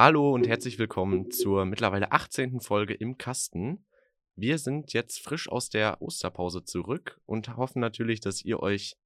[0.00, 2.60] Hallo und herzlich willkommen zur mittlerweile 18.
[2.60, 3.84] Folge im Kasten.
[4.36, 8.96] Wir sind jetzt frisch aus der Osterpause zurück und hoffen natürlich, dass ihr euch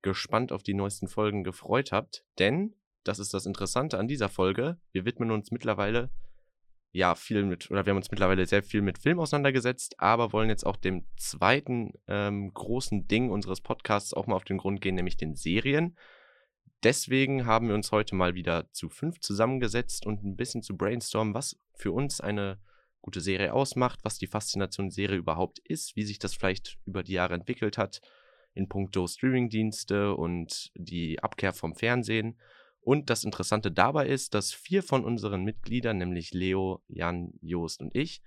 [0.00, 2.74] gespannt auf die neuesten Folgen gefreut habt, denn
[3.04, 4.78] das ist das Interessante an dieser Folge.
[4.92, 6.08] Wir widmen uns mittlerweile
[6.90, 10.48] ja viel mit, oder wir haben uns mittlerweile sehr viel mit Film auseinandergesetzt, aber wollen
[10.48, 14.94] jetzt auch dem zweiten ähm, großen Ding unseres Podcasts auch mal auf den Grund gehen,
[14.94, 15.98] nämlich den Serien.
[16.82, 21.34] Deswegen haben wir uns heute mal wieder zu fünf zusammengesetzt und ein bisschen zu brainstormen,
[21.34, 22.58] was für uns eine
[23.02, 27.12] gute Serie ausmacht, was die Faszination Serie überhaupt ist, wie sich das vielleicht über die
[27.12, 28.00] Jahre entwickelt hat
[28.54, 32.38] in puncto Streamingdienste und die Abkehr vom Fernsehen.
[32.80, 37.94] Und das Interessante dabei ist, dass vier von unseren Mitgliedern, nämlich Leo, Jan, Joost und
[37.94, 38.22] ich,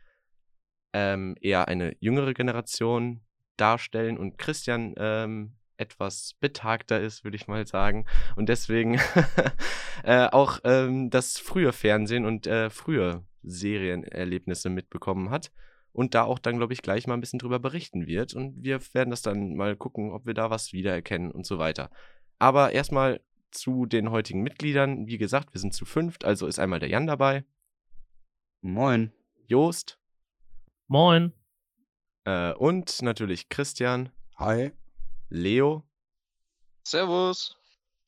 [0.93, 3.21] ähm, eher eine jüngere Generation
[3.57, 8.05] darstellen und Christian ähm, etwas betagter ist, würde ich mal sagen.
[8.35, 8.99] Und deswegen
[10.03, 15.51] äh, auch ähm, das frühe Fernsehen und äh, frühe Serienerlebnisse mitbekommen hat.
[15.91, 18.33] Und da auch dann, glaube ich, gleich mal ein bisschen drüber berichten wird.
[18.33, 21.91] Und wir werden das dann mal gucken, ob wir da was wiedererkennen und so weiter.
[22.39, 25.07] Aber erstmal zu den heutigen Mitgliedern.
[25.07, 27.45] Wie gesagt, wir sind zu fünft, also ist einmal der Jan dabei.
[28.61, 29.11] Moin.
[29.47, 29.99] Joost.
[30.87, 31.33] Moin.
[32.25, 34.09] Äh, und natürlich Christian.
[34.37, 34.71] Hi.
[35.33, 35.83] Leo.
[36.83, 37.57] Servus.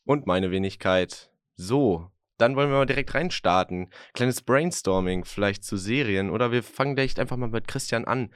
[0.06, 1.31] Und meine Wenigkeit.
[1.56, 3.90] So, dann wollen wir mal direkt reinstarten.
[4.14, 8.31] Kleines Brainstorming vielleicht zu Serien oder wir fangen echt einfach mal mit Christian an.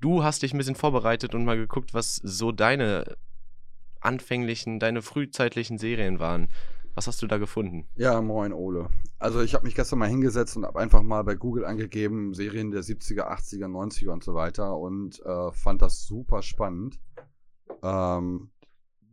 [0.00, 3.18] Du hast dich ein bisschen vorbereitet und mal geguckt, was so deine
[4.00, 6.48] anfänglichen, deine frühzeitlichen Serien waren.
[6.94, 7.86] Was hast du da gefunden?
[7.96, 8.88] Ja, moin Ole.
[9.18, 12.70] Also ich habe mich gestern mal hingesetzt und habe einfach mal bei Google angegeben, Serien
[12.70, 16.98] der 70er, 80er, 90er und so weiter und äh, fand das super spannend,
[17.82, 18.50] ähm,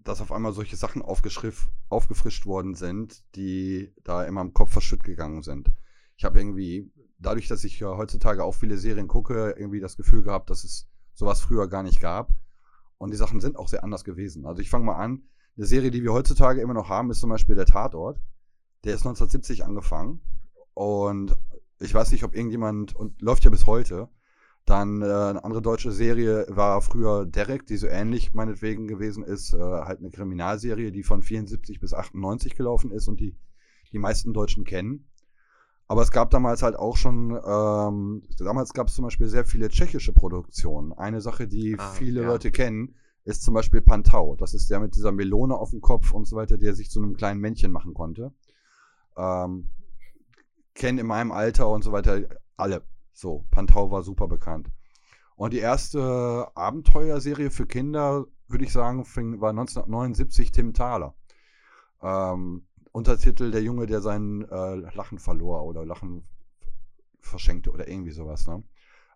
[0.04, 5.44] dass auf einmal solche Sachen aufgefrischt worden sind, die da immer im Kopf verschütt gegangen
[5.44, 5.72] sind.
[6.18, 10.24] Ich habe irgendwie, dadurch, dass ich ja heutzutage auch viele Serien gucke, irgendwie das Gefühl
[10.24, 12.32] gehabt, dass es sowas früher gar nicht gab.
[12.98, 14.46] Und die Sachen sind auch sehr anders gewesen.
[14.46, 15.24] Also ich fange mal an.
[15.58, 18.20] Eine Serie, die wir heutzutage immer noch haben, ist zum Beispiel der Tatort.
[18.84, 20.22] Der ist 1970 angefangen.
[20.74, 21.38] Und
[21.80, 24.10] ich weiß nicht, ob irgendjemand, und läuft ja bis heute.
[24.66, 29.54] Dann äh, eine andere deutsche Serie war früher Derek, die so ähnlich meinetwegen gewesen ist.
[29.54, 33.36] Äh, halt eine Kriminalserie, die von 74 bis 98 gelaufen ist und die
[33.92, 35.06] die meisten Deutschen kennen.
[35.88, 39.70] Aber es gab damals halt auch schon, ähm, damals gab es zum Beispiel sehr viele
[39.70, 40.94] tschechische Produktionen.
[40.94, 42.28] Eine Sache, die ah, viele ja.
[42.28, 44.36] Leute kennen, ist zum Beispiel Pantau.
[44.36, 47.02] Das ist der mit dieser Melone auf dem Kopf und so weiter, der sich zu
[47.02, 48.32] einem kleinen Männchen machen konnte.
[49.18, 49.72] Ähm,
[50.76, 52.22] kennen in meinem Alter und so weiter
[52.56, 52.84] alle.
[53.20, 54.70] So, Pantau war super bekannt.
[55.36, 61.14] Und die erste Abenteuerserie für Kinder, würde ich sagen, fing, war 1979 Tim Thaler.
[62.02, 66.24] Ähm, Untertitel Der Junge, der sein äh, Lachen verlor oder Lachen
[67.20, 68.64] verschenkte oder irgendwie sowas, ne?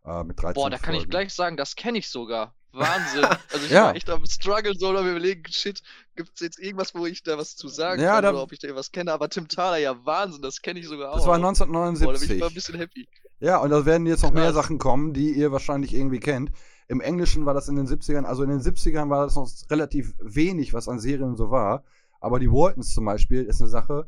[0.03, 2.53] Äh, mit 13 Boah, da kann ich gleich sagen, das kenne ich sogar.
[2.73, 3.23] Wahnsinn.
[3.53, 3.85] Also ich ja.
[3.85, 5.81] war echt am Struggle so oder wir überlegen, shit,
[6.17, 8.51] gibt es jetzt irgendwas, wo ich da was zu sagen ja, kann da, oder ob
[8.51, 11.15] ich da irgendwas kenne, aber Tim Thaler, ja Wahnsinn, das kenne ich sogar auch.
[11.15, 12.05] Das war 1979.
[12.05, 13.07] Boah, da bin ich mal ein bisschen happy.
[13.43, 16.49] Ja, und da werden jetzt noch mehr Sachen kommen, die ihr wahrscheinlich irgendwie kennt.
[16.87, 20.15] Im Englischen war das in den 70ern, also in den 70ern war das noch relativ
[20.21, 21.83] wenig, was an Serien so war.
[22.21, 24.07] Aber die Waltons zum Beispiel ist eine Sache.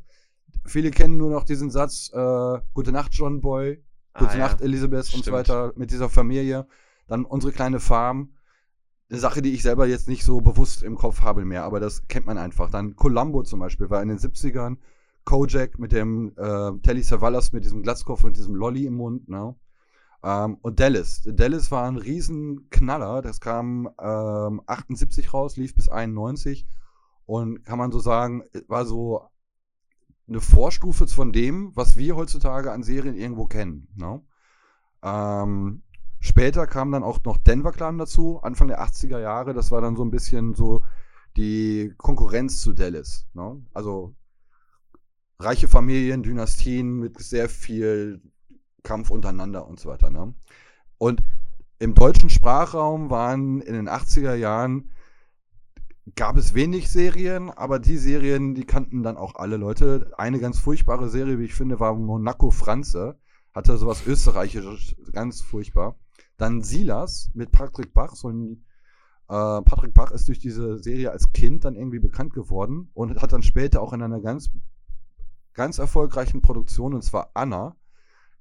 [0.64, 3.84] Viele kennen nur noch diesen Satz, äh, Gute Nacht, John Boy,
[4.18, 4.68] Gute ah, Nacht, ja.
[4.68, 5.20] Elizabeth Stimmt.
[5.20, 6.66] und so weiter mit dieser Familie.
[7.10, 8.30] Dann unsere kleine Farm.
[9.10, 12.08] Eine Sache, die ich selber jetzt nicht so bewusst im Kopf habe mehr, aber das
[12.08, 12.72] kennt man einfach.
[12.72, 14.78] Dann Columbo zum Beispiel war in den 70ern.
[15.26, 19.28] Kojak mit dem äh, Telly Savalas mit diesem Glatzkopf und diesem Lolly im Mund.
[19.28, 19.56] Ne?
[20.24, 21.24] Ähm, und Dallas.
[21.26, 23.22] Dallas war ein Riesenknaller.
[23.22, 26.68] Das kam ähm, 78 raus, lief bis 91
[27.26, 29.22] und kann man so sagen, war so
[30.28, 33.88] eine Vorstufe von dem, was wir heutzutage an Serien irgendwo kennen.
[33.96, 34.22] Ne?
[35.04, 35.84] Ähm,
[36.20, 39.54] später kam dann auch noch Denver Clan dazu, Anfang der 80er Jahre.
[39.54, 40.82] Das war dann so ein bisschen so
[41.38, 43.28] die Konkurrenz zu Dallas.
[43.34, 43.62] Ne?
[43.74, 44.16] Also
[45.40, 48.22] reiche Familien, Dynastien mit sehr viel
[48.84, 50.10] Kampf untereinander und so weiter.
[50.10, 50.34] Ne?
[50.98, 51.24] Und
[51.80, 54.90] im deutschen Sprachraum waren in den 80er Jahren
[56.14, 60.12] gab es wenig Serien, aber die Serien, die kannten dann auch alle Leute.
[60.18, 63.18] Eine ganz furchtbare Serie, wie ich finde, war Monaco Franze.
[63.54, 65.98] Hatte sowas Österreichisches, ganz furchtbar.
[66.38, 68.16] Dann Silas mit Patrick Bach.
[68.16, 68.66] So ein,
[69.30, 73.34] äh, Patrick Bach ist durch diese Serie als Kind dann irgendwie bekannt geworden und hat
[73.34, 74.52] dann später auch in einer ganz,
[75.56, 77.76] ganz erfolgreichen Produktion, und zwar Anna,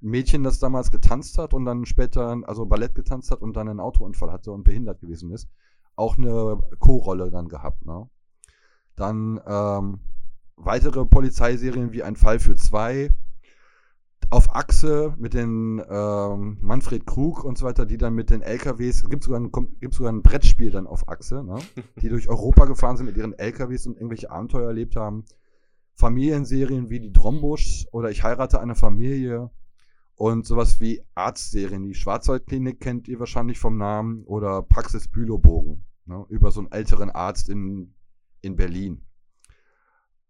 [0.02, 3.68] ein Mädchen, das damals getanzt hat und dann später, also Ballett getanzt hat und dann
[3.68, 5.48] einen Autounfall hatte und behindert gewesen ist
[5.96, 7.84] auch eine Co-Rolle dann gehabt.
[7.86, 8.08] Ne?
[8.96, 10.00] Dann ähm,
[10.56, 13.10] weitere Polizeiserien wie Ein Fall für zwei.
[14.30, 19.08] auf Achse mit den ähm, Manfred Krug und so weiter, die dann mit den LKWs,
[19.08, 21.58] gibt sogar ein, gibt sogar ein Brettspiel dann auf Achse, ne?
[22.00, 25.24] die durch Europa gefahren sind mit ihren LKWs und irgendwelche Abenteuer erlebt haben.
[25.94, 29.50] Familienserien wie die Drombusch oder Ich heirate eine Familie
[30.16, 31.84] und sowas wie Arztserien.
[31.84, 36.24] Die Schwarzwaldklinik kennt ihr wahrscheinlich vom Namen oder Praxis Bülowbogen ne?
[36.28, 37.94] über so einen älteren Arzt in,
[38.40, 39.04] in Berlin.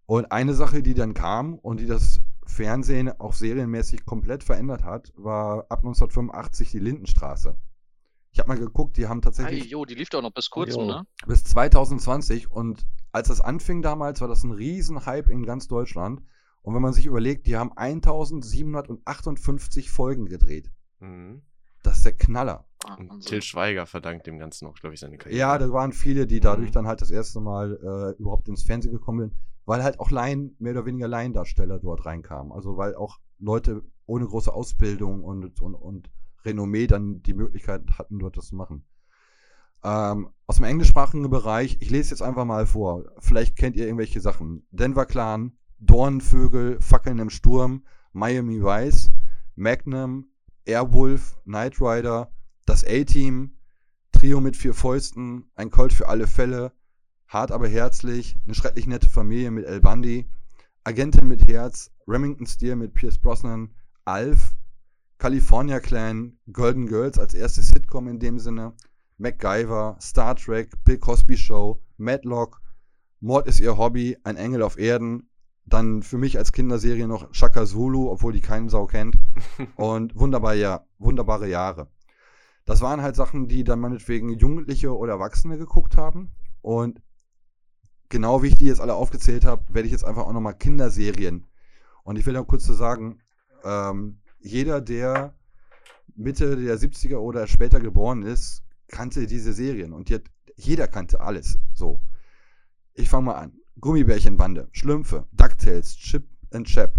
[0.07, 5.13] Und eine Sache, die dann kam und die das Fernsehen auch serienmäßig komplett verändert hat,
[5.17, 7.57] war ab 1985 die Lindenstraße.
[8.33, 9.63] Ich habe mal geguckt, die haben tatsächlich.
[9.63, 11.07] Hey, jo, die lief doch noch bis kurzem, ne?
[11.27, 16.21] Bis 2020 und als das anfing damals, war das ein Riesenhype in ganz Deutschland.
[16.63, 20.71] Und wenn man sich überlegt, die haben 1758 Folgen gedreht.
[21.01, 21.43] Mhm.
[21.83, 22.65] Das ist der Knaller.
[22.99, 25.39] Und Till Schweiger verdankt dem Ganzen auch, glaube ich, seine Karriere.
[25.39, 26.75] Ja, da waren viele, die dadurch mhm.
[26.75, 29.35] dann halt das erste Mal äh, überhaupt ins Fernsehen gekommen sind
[29.67, 32.53] weil halt auch Laien, mehr oder weniger Laiendarsteller dort reinkamen.
[32.53, 36.11] Also weil auch Leute ohne große Ausbildung und, und, und
[36.45, 38.85] Renommee dann die Möglichkeit hatten, dort das zu machen.
[39.85, 44.21] Ähm, aus dem englischsprachigen Bereich, ich lese jetzt einfach mal vor, vielleicht kennt ihr irgendwelche
[44.21, 44.67] Sachen.
[44.71, 49.11] Denver Clan, Dornenvögel, Fackeln im Sturm, Miami Vice,
[49.57, 50.27] Magnum,
[50.65, 52.33] Airwolf, Knight Rider,
[52.65, 53.59] das A-Team,
[54.13, 56.73] Trio mit vier Fäusten, ein Colt für alle Fälle,
[57.29, 60.31] Hart aber herzlich, eine schrecklich nette Familie mit El Bundy,
[60.85, 64.55] Agentin mit Herz, Remington Steele mit Pierce Brosnan, Alf,
[65.19, 68.75] California Clan, Golden Girls als erste Sitcom in dem Sinne,
[69.19, 72.61] MacGyver, Star Trek, Bill Cosby Show, Madlock,
[73.21, 75.29] Mord ist ihr Hobby, ein Engel auf Erden,
[75.67, 79.17] dann für mich als Kinderserie noch Shaka Zulu, obwohl die keinen Sau kennt,
[79.77, 81.89] und wunderbare, ja, wunderbare Jahre.
[82.67, 86.31] Das waren halt Sachen, die dann meinetwegen Jugendliche oder Erwachsene geguckt haben.
[86.63, 87.03] Und
[88.09, 91.47] genau wie ich die jetzt alle aufgezählt habe, werde ich jetzt einfach auch nochmal Kinderserien.
[92.05, 93.21] Und ich will noch kurz zu sagen,
[93.65, 95.35] ähm, jeder, der
[96.15, 98.63] Mitte der 70er oder später geboren ist,
[98.95, 99.93] kannte diese Serien.
[99.93, 100.23] Und hat,
[100.57, 101.59] jeder kannte alles.
[101.75, 102.01] So.
[102.95, 103.53] Ich fange mal an.
[103.81, 106.95] Gummibärchenbande, Schlümpfe, DuckTales, Chip and Chap,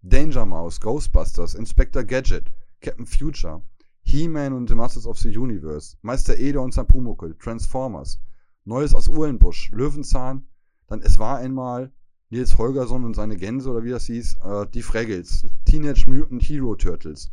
[0.00, 3.62] Danger Mouse, Ghostbusters, Inspector Gadget, Captain Future,
[4.02, 8.20] He-Man und The Masters of the Universe, Meister Ede und sein Pumuckl, Transformers,
[8.64, 10.46] Neues aus Uhlenbusch, Löwenzahn,
[10.86, 11.90] dann Es war einmal
[12.30, 16.76] Nils Holgersson und seine Gänse oder wie das hieß, äh, die Fraggles, Teenage Mutant Hero
[16.76, 17.32] Turtles,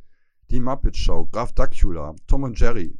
[0.49, 2.97] die Muppet Show, Graf Dacula, Tom und Jerry,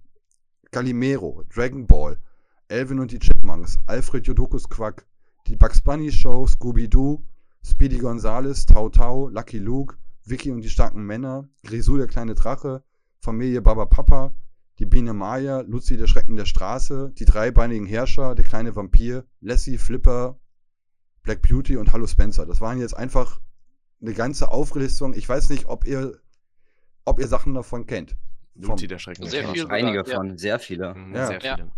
[0.78, 2.20] Calimero, Dragon Ball,
[2.68, 5.08] Elvin und die Chipmunks, Alfred Jodokus Quack,
[5.48, 7.24] die Bugs Bunny Show, Scooby-Doo,
[7.66, 12.84] Speedy Gonzales, Tau Tau, Lucky Luke, Vicky und die starken Männer, Grisou der kleine Drache,
[13.22, 14.36] Familie Baba Papa,
[14.78, 19.80] die Biene Maya, Luzi der Schrecken der Straße, die dreibeinigen Herrscher, der kleine Vampir, Lassie,
[19.80, 20.40] Flipper,
[21.24, 22.46] Black Beauty und Hallo Spencer.
[22.46, 23.42] Das waren jetzt einfach
[24.00, 25.16] eine ganze Auflistung.
[25.16, 26.22] Ich weiß nicht, ob ihr,
[27.04, 28.16] ob ihr Sachen davon kennt.
[28.58, 29.70] Lucy der Schrecken der Straße.
[29.70, 30.16] Einige ja.
[30.16, 30.94] von, sehr viele.
[30.94, 31.28] Mhm, ja.
[31.28, 31.72] Sehr viele.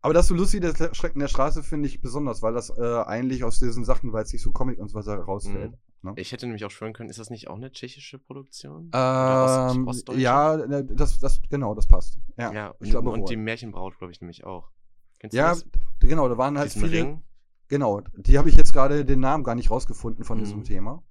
[0.00, 3.44] Aber das zu Lucy der Schrecken der Straße finde ich besonders, weil das äh, eigentlich
[3.44, 5.72] aus diesen Sachen, weil es nicht so Comic und so weiter rausfällt.
[5.72, 5.78] Mhm.
[6.02, 6.12] Ne?
[6.16, 8.90] Ich hätte nämlich auch schwören können, ist das nicht auch eine tschechische Produktion?
[8.92, 12.18] Ähm, Ost ja, ne, das, das, genau, das passt.
[12.36, 14.72] Ja, ja ich glaube, und die Märchenbraut, glaube ich, nämlich auch.
[15.20, 15.54] Kennst ja,
[16.00, 17.02] genau, da waren halt Diesen viele.
[17.02, 17.22] Ring?
[17.68, 20.42] Genau, die habe ich jetzt gerade den Namen gar nicht rausgefunden von mhm.
[20.42, 21.04] diesem Thema.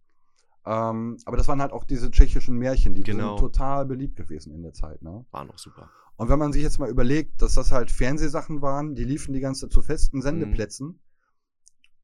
[0.66, 3.38] Ähm, aber das waren halt auch diese tschechischen Märchen, die genau.
[3.38, 5.02] sind total beliebt gewesen in der Zeit.
[5.02, 5.26] Ne?
[5.32, 5.90] War noch super.
[6.18, 9.40] Und wenn man sich jetzt mal überlegt, dass das halt Fernsehsachen waren, die liefen die
[9.40, 10.22] ganze Zeit zu festen mhm.
[10.22, 10.88] Sendeplätzen.
[10.88, 11.00] Mhm.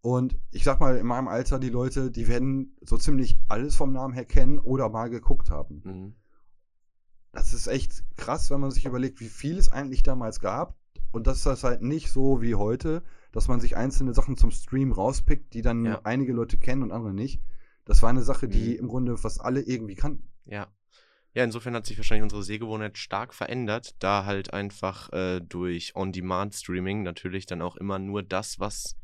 [0.01, 3.91] Und ich sag mal, in meinem Alter, die Leute, die werden so ziemlich alles vom
[3.91, 5.81] Namen her kennen oder mal geguckt haben.
[5.83, 6.15] Mhm.
[7.33, 10.75] Das ist echt krass, wenn man sich überlegt, wie viel es eigentlich damals gab.
[11.11, 14.49] Und das ist das halt nicht so wie heute, dass man sich einzelne Sachen zum
[14.49, 16.01] Stream rauspickt, die dann ja.
[16.03, 17.41] einige Leute kennen und andere nicht.
[17.87, 18.79] Das war eine Sache, die mhm.
[18.79, 20.29] im Grunde fast alle irgendwie kannten.
[20.45, 20.67] Ja.
[21.33, 27.03] Ja, insofern hat sich wahrscheinlich unsere Sehgewohnheit stark verändert, da halt einfach äh, durch On-Demand-Streaming
[27.03, 28.95] natürlich dann auch immer nur das, was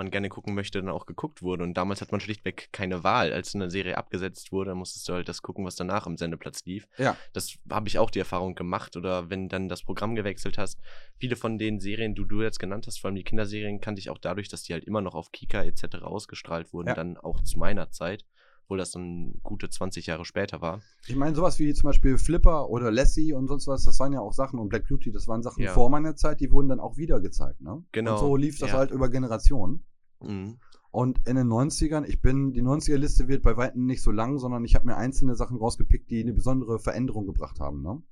[0.00, 1.62] man gerne gucken möchte, dann auch geguckt wurde.
[1.62, 3.34] Und damals hat man schlichtweg keine Wahl.
[3.34, 6.64] Als eine Serie abgesetzt wurde, dann musstest du halt das gucken, was danach im Sendeplatz
[6.64, 6.88] lief.
[6.96, 7.18] Ja.
[7.34, 8.96] Das habe ich auch die Erfahrung gemacht.
[8.96, 10.80] Oder wenn dann das Programm gewechselt hast.
[11.18, 14.08] Viele von den Serien, die du jetzt genannt hast, vor allem die Kinderserien, kannte ich
[14.08, 15.96] auch dadurch, dass die halt immer noch auf Kika etc.
[16.02, 16.94] ausgestrahlt wurden, ja.
[16.94, 18.24] dann auch zu meiner Zeit
[18.70, 20.80] obwohl das dann gute 20 Jahre später war.
[21.08, 24.20] Ich meine, sowas wie zum Beispiel Flipper oder Lassie und sonst was, das waren ja
[24.20, 25.72] auch Sachen und Black Beauty, das waren Sachen ja.
[25.72, 27.82] vor meiner Zeit, die wurden dann auch wieder gezeigt, ne?
[27.90, 28.12] Genau.
[28.12, 28.76] Und so lief das ja.
[28.76, 29.84] halt über Generationen.
[30.22, 30.58] Mhm.
[30.90, 34.64] Und in den 90ern, ich bin, die 90er-Liste wird bei weitem nicht so lang, sondern
[34.64, 37.82] ich habe mir einzelne Sachen rausgepickt, die eine besondere Veränderung gebracht haben.
[37.82, 38.02] Ne?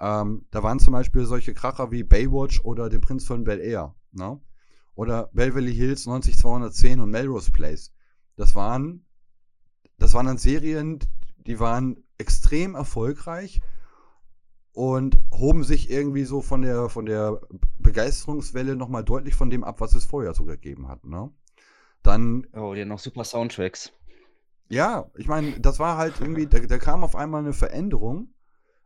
[0.00, 3.94] Ähm, da waren zum Beispiel solche Kracher wie Baywatch oder Der Prinz von Bel Air.
[4.12, 4.40] Ne?
[4.94, 7.92] Oder Beverly Hills 90210 und Melrose Place.
[8.36, 9.04] Das waren,
[9.98, 11.00] das waren dann Serien,
[11.46, 13.60] die waren extrem erfolgreich
[14.78, 17.40] und hoben sich irgendwie so von der, von der
[17.80, 21.04] Begeisterungswelle nochmal deutlich von dem ab, was es vorher so gegeben hat.
[21.04, 21.32] Ne?
[22.04, 22.46] Dann.
[22.52, 23.92] Oh, die haben noch super Soundtracks.
[24.68, 28.28] Ja, ich meine, das war halt irgendwie, da, da, kam auf einmal eine Veränderung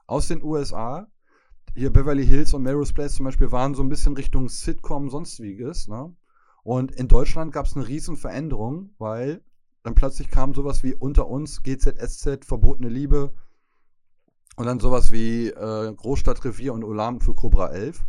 [0.07, 1.09] aus den USA.
[1.75, 5.89] Hier Beverly Hills und Melrose Place zum Beispiel waren so ein bisschen Richtung Sitcom, sonstiges.
[5.89, 6.17] Ne?
[6.63, 9.43] Und in Deutschland gab es eine riesen Veränderung, weil
[9.83, 13.35] dann plötzlich kam sowas wie unter uns, GZSZ, verbotene Liebe
[14.57, 18.05] und dann sowas wie äh, Großstadtrevier und Olam für Cobra 11.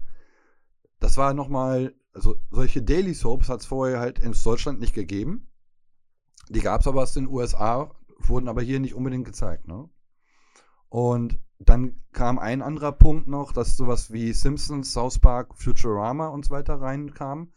[1.00, 5.48] Das war nochmal, also solche Daily Soaps hat es vorher halt in Deutschland nicht gegeben.
[6.50, 9.68] Die gab es aber aus den USA, wurden aber hier nicht unbedingt gezeigt.
[9.68, 9.90] Ne?
[10.90, 16.46] Und dann kam ein anderer Punkt noch, dass sowas wie Simpsons, South Park, Futurama und
[16.46, 17.54] so weiter reinkam,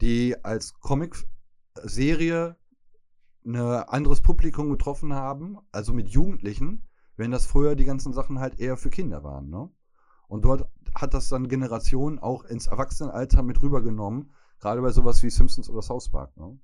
[0.00, 2.56] die als Comic-Serie
[3.44, 6.86] ein anderes Publikum getroffen haben, also mit Jugendlichen,
[7.20, 9.50] wenn das früher die ganzen Sachen halt eher für Kinder waren.
[9.50, 9.68] Ne?
[10.26, 15.28] Und dort hat das dann Generationen auch ins Erwachsenenalter mit rübergenommen, gerade bei sowas wie
[15.28, 16.34] Simpsons oder South Park.
[16.38, 16.58] Ne?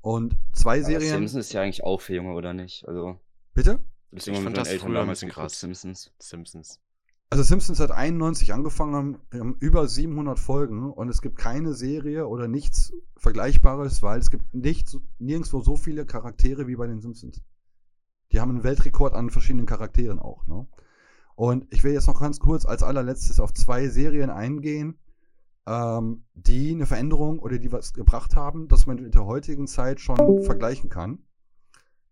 [0.00, 1.10] Und zwei Aber Serien.
[1.10, 2.88] Simpsons ist ja eigentlich auch für Junge, oder nicht?
[2.88, 3.20] Also.
[3.52, 3.78] Bitte?
[4.10, 5.60] Ich fand das früher ein bisschen krass.
[5.60, 6.10] Simpsons.
[6.18, 6.80] Simpsons.
[7.28, 12.48] Also Simpsons hat 91 angefangen, haben über 700 Folgen und es gibt keine Serie oder
[12.48, 17.42] nichts Vergleichbares, weil es gibt nichts, nirgendwo so viele Charaktere wie bei den Simpsons.
[18.34, 20.44] Die haben einen Weltrekord an verschiedenen Charakteren auch.
[20.48, 20.66] Ne?
[21.36, 24.98] Und ich will jetzt noch ganz kurz als allerletztes auf zwei Serien eingehen,
[25.68, 30.00] ähm, die eine Veränderung oder die was gebracht haben, dass man mit der heutigen Zeit
[30.00, 31.20] schon vergleichen kann.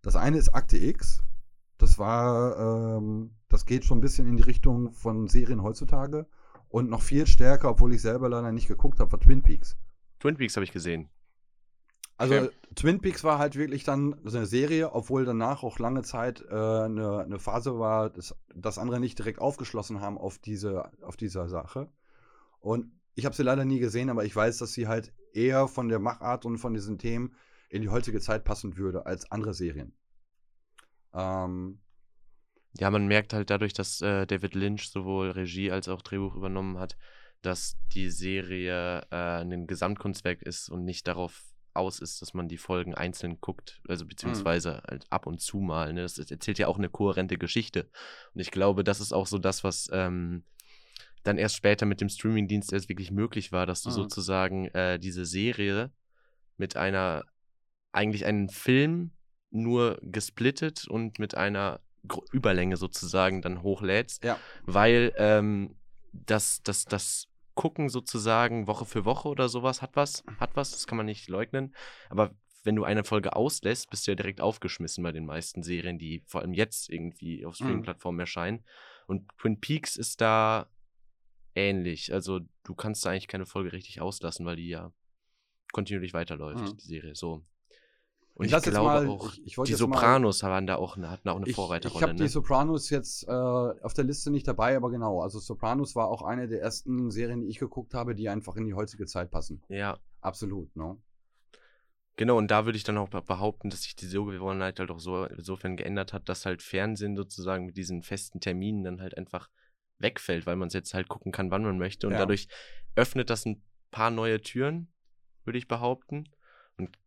[0.01, 1.25] Das eine ist Akte X.
[1.77, 6.29] Das war ähm, das geht schon ein bisschen in die Richtung von Serien heutzutage.
[6.69, 9.77] Und noch viel stärker, obwohl ich selber leider nicht geguckt habe, war Twin Peaks.
[10.21, 11.09] Twin Peaks habe ich gesehen.
[12.23, 12.51] Also okay.
[12.77, 16.55] Twin Peaks war halt wirklich dann so eine Serie, obwohl danach auch lange Zeit äh,
[16.55, 21.49] eine, eine, Phase war, dass, dass andere nicht direkt aufgeschlossen haben auf diese, auf diese
[21.49, 21.89] Sache.
[22.61, 25.89] Und ich habe sie leider nie gesehen, aber ich weiß, dass sie halt eher von
[25.89, 27.35] der Machart und von diesen Themen
[27.69, 29.93] in die heutige Zeit passen würde als andere Serien.
[31.13, 31.81] Ähm,
[32.79, 36.79] ja, man merkt halt dadurch, dass äh, David Lynch sowohl Regie als auch Drehbuch übernommen
[36.79, 36.97] hat,
[37.43, 42.59] dass die Serie äh, ein Gesamtkunstwerk ist und nicht darauf aus ist, dass man die
[42.59, 44.09] Folgen einzeln guckt, also mhm.
[44.09, 44.91] beziehungsweise mhm.
[44.91, 45.93] halt ab und zu mal.
[45.93, 46.03] Ne?
[46.03, 47.89] Das, das, erzählt ja auch eine kohärente Geschichte.
[48.35, 50.45] Und ich glaube, das ist auch so das, was ähm,
[51.23, 53.95] dann erst später mit dem Streamingdienst erst wirklich möglich war, dass du mhm.
[53.95, 55.91] sozusagen äh, diese Serie
[56.57, 57.25] mit einer,
[57.93, 59.13] eigentlich einen Film
[59.51, 61.81] nur gesplittet und mit einer
[62.33, 64.25] Überlänge sozusagen dann hochlädst.
[64.25, 64.39] Ja.
[64.65, 65.77] Weil ähm,
[66.13, 70.87] das, das, das Gucken sozusagen Woche für Woche oder sowas hat was, hat was, das
[70.87, 71.75] kann man nicht leugnen.
[72.09, 75.99] Aber wenn du eine Folge auslässt, bist du ja direkt aufgeschmissen bei den meisten Serien,
[75.99, 77.65] die vor allem jetzt irgendwie auf mhm.
[77.65, 78.65] Streaming-Plattformen erscheinen.
[79.07, 80.71] Und Twin Peaks ist da
[81.55, 82.13] ähnlich.
[82.13, 84.93] Also du kannst da eigentlich keine Folge richtig auslassen, weil die ja
[85.73, 86.77] kontinuierlich weiterläuft, mhm.
[86.77, 87.15] die Serie.
[87.15, 87.45] So.
[88.43, 91.29] Und ich, ich glaube mal, auch, ich, ich die Sopranos mal, waren da auch, hatten
[91.29, 91.99] auch eine Vorreiterrolle.
[91.99, 92.25] Ich habe ne?
[92.25, 95.21] die Sopranos jetzt äh, auf der Liste nicht dabei, aber genau.
[95.21, 98.65] Also Sopranos war auch eine der ersten Serien, die ich geguckt habe, die einfach in
[98.65, 99.63] die heutige Zeit passen.
[99.69, 99.99] Ja.
[100.21, 100.97] Absolut, ne?
[102.17, 105.25] Genau, und da würde ich dann auch behaupten, dass sich die Sehgewohnheit halt auch so
[105.25, 109.49] insofern geändert hat, dass halt Fernsehen sozusagen mit diesen festen Terminen dann halt einfach
[109.99, 112.07] wegfällt, weil man es jetzt halt gucken kann, wann man möchte.
[112.07, 112.19] Und ja.
[112.19, 112.49] dadurch
[112.97, 114.93] öffnet das ein paar neue Türen,
[115.45, 116.25] würde ich behaupten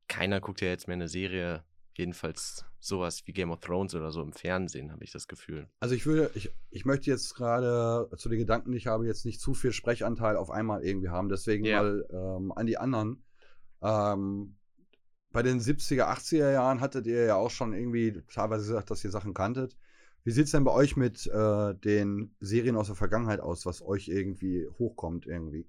[0.07, 4.21] keiner guckt ja jetzt mehr eine Serie, jedenfalls sowas wie Game of Thrones oder so
[4.21, 5.67] im Fernsehen, habe ich das Gefühl.
[5.79, 9.25] Also ich würde, ich, ich möchte jetzt gerade zu den Gedanken, die ich habe, jetzt
[9.25, 11.29] nicht zu viel Sprechanteil auf einmal irgendwie haben.
[11.29, 11.81] Deswegen ja.
[11.81, 13.23] mal ähm, an die anderen.
[13.81, 14.55] Ähm,
[15.31, 19.11] bei den 70er, 80er Jahren hattet ihr ja auch schon irgendwie teilweise gesagt, dass ihr
[19.11, 19.75] Sachen kanntet.
[20.23, 23.81] Wie sieht es denn bei euch mit äh, den Serien aus der Vergangenheit aus, was
[23.81, 25.67] euch irgendwie hochkommt irgendwie?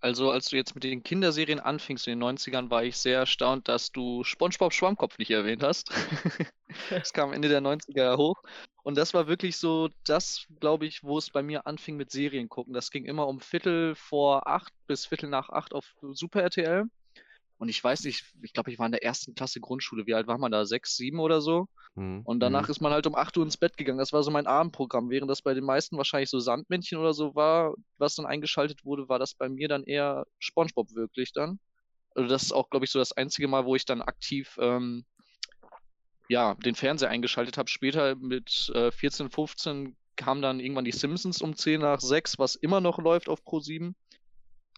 [0.00, 3.68] Also, als du jetzt mit den Kinderserien anfingst in den 90ern, war ich sehr erstaunt,
[3.68, 5.90] dass du SpongeBob Schwammkopf nicht erwähnt hast.
[6.88, 8.40] Das kam Ende der 90er hoch.
[8.84, 12.48] Und das war wirklich so das, glaube ich, wo es bei mir anfing mit Serien
[12.48, 12.72] gucken.
[12.72, 16.84] Das ging immer um Viertel vor acht bis Viertel nach acht auf Super RTL.
[17.60, 20.06] Und ich weiß nicht, ich glaube, ich war in der ersten Klasse Grundschule.
[20.06, 20.64] Wie alt war man da?
[20.64, 21.68] Sechs, sieben oder so?
[21.94, 22.22] Mhm.
[22.24, 22.70] Und danach mhm.
[22.70, 23.98] ist man halt um 8 Uhr ins Bett gegangen.
[23.98, 25.10] Das war so mein Abendprogramm.
[25.10, 29.10] Während das bei den meisten wahrscheinlich so Sandmännchen oder so war, was dann eingeschaltet wurde,
[29.10, 31.60] war das bei mir dann eher Spongebob wirklich dann.
[32.14, 35.04] Also das ist auch, glaube ich, so das einzige Mal, wo ich dann aktiv ähm,
[36.30, 37.68] ja, den Fernseher eingeschaltet habe.
[37.68, 42.54] Später mit äh, 14, 15 kam dann irgendwann die Simpsons um 10 nach 6, was
[42.54, 43.94] immer noch läuft auf Pro 7.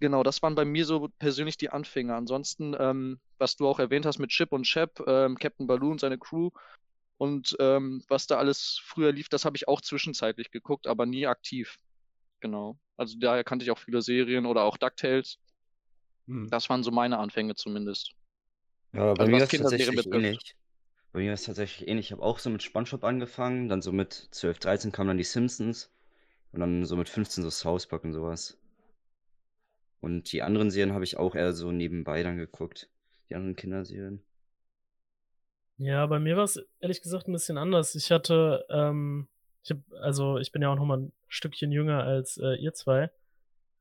[0.02, 2.16] Genau, das waren bei mir so persönlich die Anfänger.
[2.16, 6.00] Ansonsten, ähm, was du auch erwähnt hast mit Chip und Chap, ähm, Captain Baloo und
[6.00, 6.50] seine Crew
[7.18, 11.28] Und ähm, was da alles früher lief, das habe ich auch zwischenzeitlich geguckt, aber nie
[11.28, 11.76] aktiv.
[12.40, 12.76] Genau.
[12.96, 15.38] Also daher kannte ich auch viele Serien oder auch DuckTales.
[16.26, 16.50] Hm.
[16.50, 18.10] Das waren so meine Anfänge zumindest.
[18.94, 20.56] Ja, bei also, mir war es tatsächlich ähnlich.
[21.12, 22.06] Bei mir es tatsächlich ähnlich.
[22.06, 25.22] Ich habe auch so mit SpongeBob angefangen, dann so mit 12, 13 kamen dann die
[25.22, 25.92] Simpsons
[26.50, 28.58] und dann so mit 15 so South Park und sowas.
[30.02, 32.90] Und die anderen Serien habe ich auch eher so nebenbei dann geguckt.
[33.30, 34.20] Die anderen Kinderserien.
[35.78, 37.94] Ja, bei mir war es ehrlich gesagt ein bisschen anders.
[37.94, 39.28] Ich hatte, ähm,
[39.62, 42.74] ich hab, also ich bin ja auch noch mal ein Stückchen jünger als äh, ihr
[42.74, 43.10] zwei.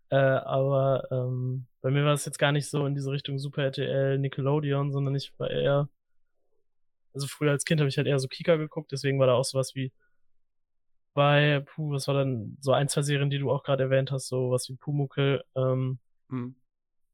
[0.10, 3.64] Äh, aber ähm, bei mir war es jetzt gar nicht so in diese Richtung Super
[3.64, 5.90] RTL, Nickelodeon, sondern ich war eher,
[7.16, 9.44] also früher als Kind habe ich halt eher so Kika geguckt, deswegen war da auch
[9.44, 9.92] sowas wie
[11.14, 14.28] bei, puh, was war dann so ein, zwei Serien, die du auch gerade erwähnt hast,
[14.28, 16.00] so was wie Pumukel, ähm,
[16.32, 16.56] Mhm.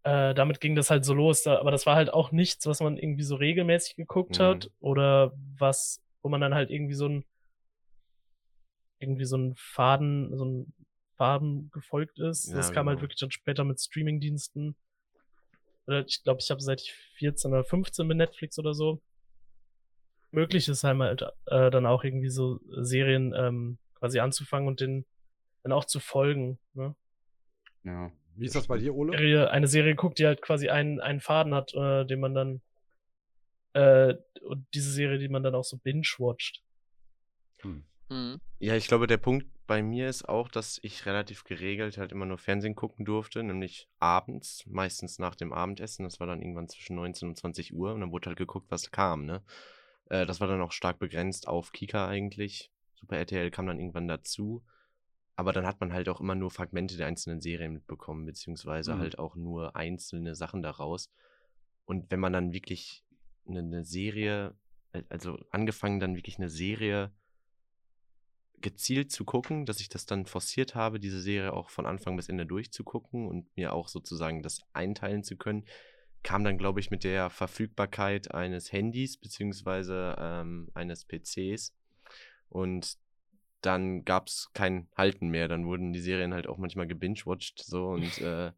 [0.03, 2.79] Äh, damit ging das halt so los, da, aber das war halt auch nichts, was
[2.79, 4.43] man irgendwie so regelmäßig geguckt mhm.
[4.43, 7.25] hat oder was, wo man dann halt irgendwie so ein
[8.99, 10.73] irgendwie so ein Faden, so ein
[11.17, 12.49] Faden gefolgt ist.
[12.49, 12.89] Ja, das kam halt genau.
[12.91, 14.75] halt wirklich dann später mit Streamingdiensten.
[15.87, 19.01] Oder ich glaube, ich habe seit ich 14 oder 15 mit Netflix oder so.
[20.31, 25.05] Möglich ist halt äh, dann auch irgendwie so Serien ähm, quasi anzufangen und den
[25.63, 26.59] dann auch zu folgen.
[26.73, 26.95] Ne?
[27.83, 28.11] Ja.
[28.37, 29.17] Wie ist das bei dir, Ole?
[29.17, 32.61] Serie, eine Serie guckt, die halt quasi einen, einen Faden hat, äh, den man dann
[33.73, 36.63] äh, und diese Serie, die man dann auch so binge-watcht.
[37.61, 37.83] Hm.
[38.09, 38.39] Mhm.
[38.59, 42.25] Ja, ich glaube, der Punkt bei mir ist auch, dass ich relativ geregelt halt immer
[42.25, 46.03] nur Fernsehen gucken durfte, nämlich abends, meistens nach dem Abendessen.
[46.03, 48.91] Das war dann irgendwann zwischen 19 und 20 Uhr und dann wurde halt geguckt, was
[48.91, 49.43] kam, ne?
[50.09, 52.71] Äh, das war dann auch stark begrenzt auf Kika eigentlich.
[52.95, 54.63] Super RTL kam dann irgendwann dazu.
[55.37, 58.99] Aber dann hat man halt auch immer nur Fragmente der einzelnen Serien mitbekommen, beziehungsweise mhm.
[58.99, 61.11] halt auch nur einzelne Sachen daraus.
[61.85, 63.05] Und wenn man dann wirklich
[63.47, 64.55] eine, eine Serie,
[65.09, 67.11] also angefangen dann wirklich eine Serie
[68.61, 72.29] gezielt zu gucken, dass ich das dann forciert habe, diese Serie auch von Anfang bis
[72.29, 75.65] Ende durchzugucken und mir auch sozusagen das einteilen zu können,
[76.23, 81.75] kam dann, glaube ich, mit der Verfügbarkeit eines Handys beziehungsweise ähm, eines PCs.
[82.49, 82.97] Und
[83.67, 85.47] dann gab es kein Halten mehr.
[85.47, 87.63] Dann wurden die Serien halt auch manchmal gebingewatcht.
[87.63, 88.51] So und äh,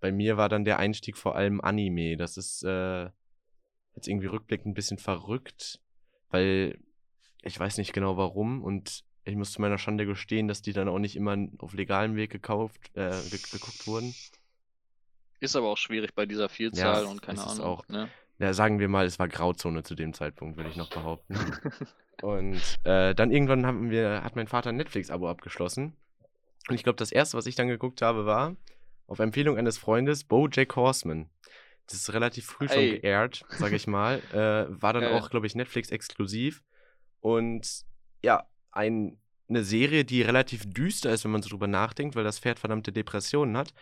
[0.00, 2.16] bei mir war dann der Einstieg vor allem Anime.
[2.16, 3.04] Das ist äh,
[3.94, 5.80] jetzt irgendwie rückblickend ein bisschen verrückt,
[6.30, 6.78] weil
[7.42, 10.88] ich weiß nicht genau warum und ich muss zu meiner Schande gestehen, dass die dann
[10.88, 14.14] auch nicht immer auf legalem Weg gekauft, äh, geguckt wurden.
[15.38, 17.64] Ist aber auch schwierig bei dieser Vielzahl ja, und keine Ahnung.
[17.64, 18.08] Auch, ne?
[18.38, 21.34] Ja, sagen wir mal, es war Grauzone zu dem Zeitpunkt, würde ich noch behaupten.
[22.22, 25.96] Und äh, dann irgendwann haben wir, hat mein Vater ein Netflix-Abo abgeschlossen.
[26.68, 28.56] Und ich glaube, das erste, was ich dann geguckt habe, war
[29.06, 31.30] auf Empfehlung eines Freundes Bojack Horseman.
[31.86, 32.98] Das ist relativ früh schon Ey.
[32.98, 34.20] geehrt, sag ich mal.
[34.32, 36.62] Äh, war dann auch, glaube ich, Netflix-exklusiv.
[37.20, 37.84] Und
[38.22, 39.18] ja, ein,
[39.48, 42.92] eine Serie, die relativ düster ist, wenn man so drüber nachdenkt, weil das Pferd verdammte
[42.92, 43.72] Depressionen hat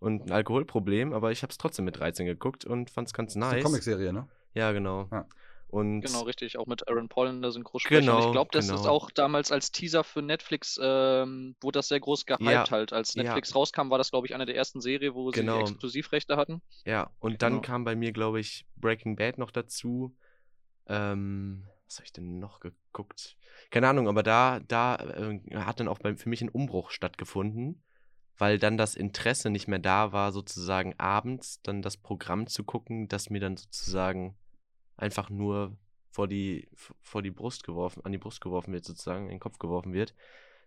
[0.00, 1.12] und ein Alkoholproblem.
[1.12, 3.50] Aber ich habe es trotzdem mit 13 geguckt und fand es ganz nice.
[3.50, 4.28] Das ist eine Comicserie, ne?
[4.54, 5.08] Ja, genau.
[5.12, 5.26] Ja.
[5.70, 8.00] Und genau, richtig, auch mit Aaron Paul in der Synchrosprecher.
[8.00, 8.80] Genau, ich glaube, das genau.
[8.80, 12.94] ist auch damals als Teaser für Netflix, ähm, wurde das sehr groß gehypt ja, halt.
[12.94, 13.56] Als Netflix ja.
[13.56, 15.66] rauskam, war das, glaube ich, eine der ersten Serien, wo genau.
[15.66, 16.62] sie Exklusivrechte hatten.
[16.86, 17.62] Ja, und dann genau.
[17.62, 20.16] kam bei mir, glaube ich, Breaking Bad noch dazu.
[20.86, 23.36] Ähm, was habe ich denn noch geguckt?
[23.70, 27.82] Keine Ahnung, aber da, da äh, hat dann auch bei, für mich ein Umbruch stattgefunden,
[28.38, 33.08] weil dann das Interesse nicht mehr da war, sozusagen abends dann das Programm zu gucken,
[33.08, 34.36] das mir dann sozusagen
[34.96, 35.76] einfach nur
[36.10, 36.68] vor die,
[37.02, 40.14] vor die Brust geworfen, an die Brust geworfen wird, sozusagen, in den Kopf geworfen wird,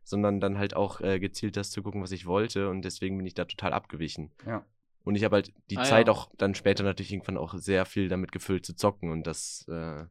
[0.04, 3.26] sondern dann halt auch äh, gezielt das zu gucken, was ich wollte und deswegen bin
[3.26, 4.32] ich da total abgewichen.
[4.46, 4.66] Ja.
[5.04, 6.14] Und ich habe halt die ah, Zeit ja.
[6.14, 10.06] auch dann später natürlich irgendwann auch sehr viel damit gefüllt zu zocken und das, äh,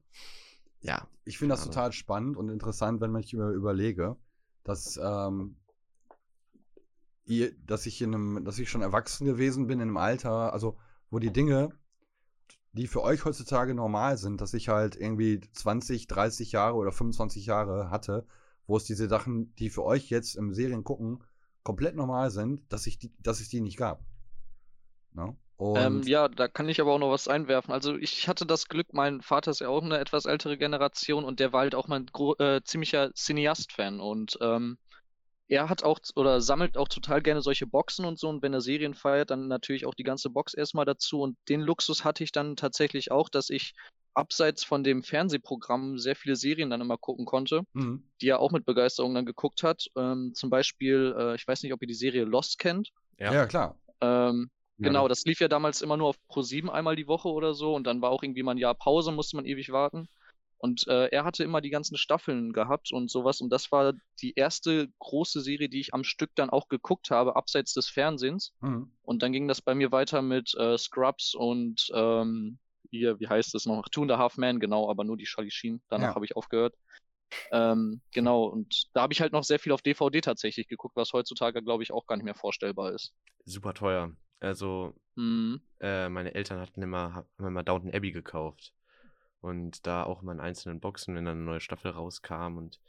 [0.81, 1.07] ja.
[1.25, 4.17] Ich finde das total spannend und interessant, wenn man sich über, überlege,
[4.65, 5.57] dass, ähm,
[7.67, 10.77] dass ich in einem, dass ich schon erwachsen gewesen bin in einem Alter, also
[11.11, 11.73] wo die Dinge
[12.73, 17.47] die für euch heutzutage normal sind, dass ich halt irgendwie 20, 30 Jahre oder 25
[17.47, 18.27] Jahre hatte,
[18.67, 21.25] wo es diese Sachen, die für euch jetzt im Serien gucken,
[21.63, 24.05] komplett normal sind, dass, ich die, dass es die nicht gab.
[25.13, 25.27] No?
[25.27, 25.37] Ne?
[25.77, 27.75] Ähm, ja, da kann ich aber auch noch was einwerfen.
[27.75, 31.39] Also ich hatte das Glück, mein Vater ist ja auch eine etwas ältere Generation und
[31.39, 32.07] der war halt auch mein
[32.39, 34.79] äh, ziemlicher Cineast-Fan und ähm,
[35.51, 38.29] er hat auch oder sammelt auch total gerne solche Boxen und so.
[38.29, 41.21] Und wenn er Serien feiert, dann natürlich auch die ganze Box erstmal dazu.
[41.21, 43.75] Und den Luxus hatte ich dann tatsächlich auch, dass ich
[44.15, 48.05] abseits von dem Fernsehprogramm sehr viele Serien dann immer gucken konnte, mhm.
[48.21, 49.89] die er auch mit Begeisterung dann geguckt hat.
[49.97, 52.91] Ähm, zum Beispiel, äh, ich weiß nicht, ob ihr die Serie Lost kennt.
[53.19, 53.77] Ja, ja klar.
[54.01, 54.87] Ähm, ja.
[54.87, 57.89] Genau, das lief ja damals immer nur auf Pro7 einmal die Woche oder so und
[57.89, 60.09] dann war auch irgendwie mal ein Jahr Pause, musste man ewig warten.
[60.61, 63.41] Und äh, er hatte immer die ganzen Staffeln gehabt und sowas.
[63.41, 67.35] Und das war die erste große Serie, die ich am Stück dann auch geguckt habe,
[67.35, 68.53] abseits des Fernsehens.
[68.61, 68.93] Mhm.
[69.01, 72.59] Und dann ging das bei mir weiter mit äh, Scrubs und ähm,
[72.91, 73.89] hier, wie heißt es noch?
[73.89, 75.81] Two and a Half Man, genau, aber nur die Charlie Sheen.
[75.89, 76.15] Danach ja.
[76.15, 76.75] habe ich aufgehört.
[77.53, 81.15] Ähm, genau, und da habe ich halt noch sehr viel auf DVD tatsächlich geguckt, was
[81.15, 83.15] heutzutage, glaube ich, auch gar nicht mehr vorstellbar ist.
[83.47, 84.13] Super teuer.
[84.41, 85.63] Also, mhm.
[85.81, 88.75] äh, meine Eltern hatten immer, haben immer Downton Abbey gekauft.
[89.41, 92.81] Und da auch immer in einzelnen Boxen, wenn dann eine neue Staffel rauskam und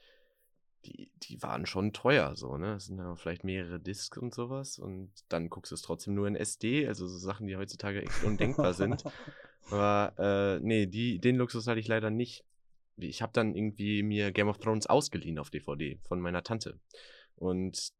[0.86, 2.74] die, die waren schon teuer, so, ne?
[2.74, 4.80] Das sind ja vielleicht mehrere Discs und sowas.
[4.80, 8.24] Und dann guckst du es trotzdem nur in SD, also so Sachen, die heutzutage echt
[8.24, 9.04] undenkbar sind.
[9.70, 12.44] Aber äh, nee, die, den Luxus hatte ich leider nicht.
[12.98, 16.80] Ich habe dann irgendwie mir Game of Thrones ausgeliehen auf DVD von meiner Tante.
[17.36, 17.94] Und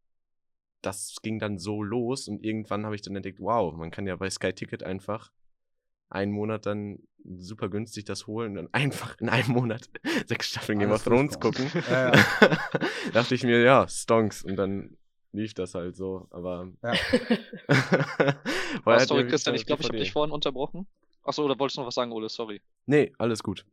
[0.82, 4.16] das ging dann so los und irgendwann habe ich dann entdeckt, wow, man kann ja
[4.16, 5.32] bei Sky Ticket einfach
[6.12, 9.90] einen Monat dann super günstig das holen und einfach in einem Monat
[10.28, 11.72] sechs Staffeln Game of Thrones gucken.
[11.90, 12.26] Ja, ja.
[13.14, 14.44] dachte ich mir, ja, Stonks.
[14.44, 14.98] Und dann
[15.32, 16.28] lief das halt so.
[16.32, 16.72] Aber.
[16.84, 16.94] Ja.
[18.86, 20.88] oh, sorry, Christian, ich glaube, ich habe dich vorhin unterbrochen.
[21.24, 22.30] Achso, oder wolltest du noch was sagen, Ole?
[22.30, 22.62] Sorry.
[22.88, 23.66] Nee, alles gut.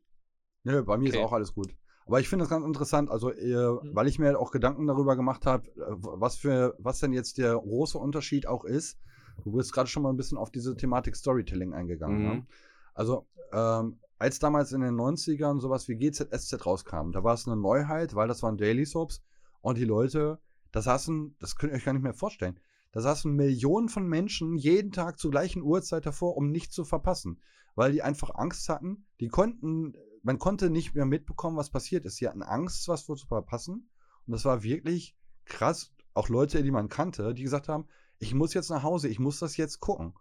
[0.64, 1.18] Nö, bei mir okay.
[1.18, 1.74] ist auch alles gut.
[2.06, 3.94] Aber ich finde das ganz interessant, also äh, mhm.
[3.94, 7.38] weil ich mir halt auch Gedanken darüber gemacht habe, äh, was für was denn jetzt
[7.38, 8.98] der große Unterschied auch ist.
[9.44, 12.18] Du bist gerade schon mal ein bisschen auf diese Thematik Storytelling eingegangen.
[12.18, 12.28] Mhm.
[12.28, 12.46] Ne?
[12.94, 17.56] Also ähm, als damals in den 90ern sowas wie GZSZ rauskam, da war es eine
[17.56, 19.22] Neuheit, weil das waren Daily Soaps
[19.60, 20.40] und die Leute,
[20.72, 22.58] da saßen, das könnt ihr euch gar nicht mehr vorstellen,
[22.92, 27.40] da saßen Millionen von Menschen jeden Tag zur gleichen Uhrzeit davor, um nichts zu verpassen,
[27.74, 29.06] weil die einfach Angst hatten.
[29.20, 32.16] Die konnten, man konnte nicht mehr mitbekommen, was passiert ist.
[32.16, 33.90] Sie hatten Angst, was zu verpassen.
[34.26, 35.92] Und das war wirklich krass.
[36.14, 37.86] Auch Leute, die man kannte, die gesagt haben,
[38.18, 40.14] ich muss jetzt nach Hause, ich muss das jetzt gucken.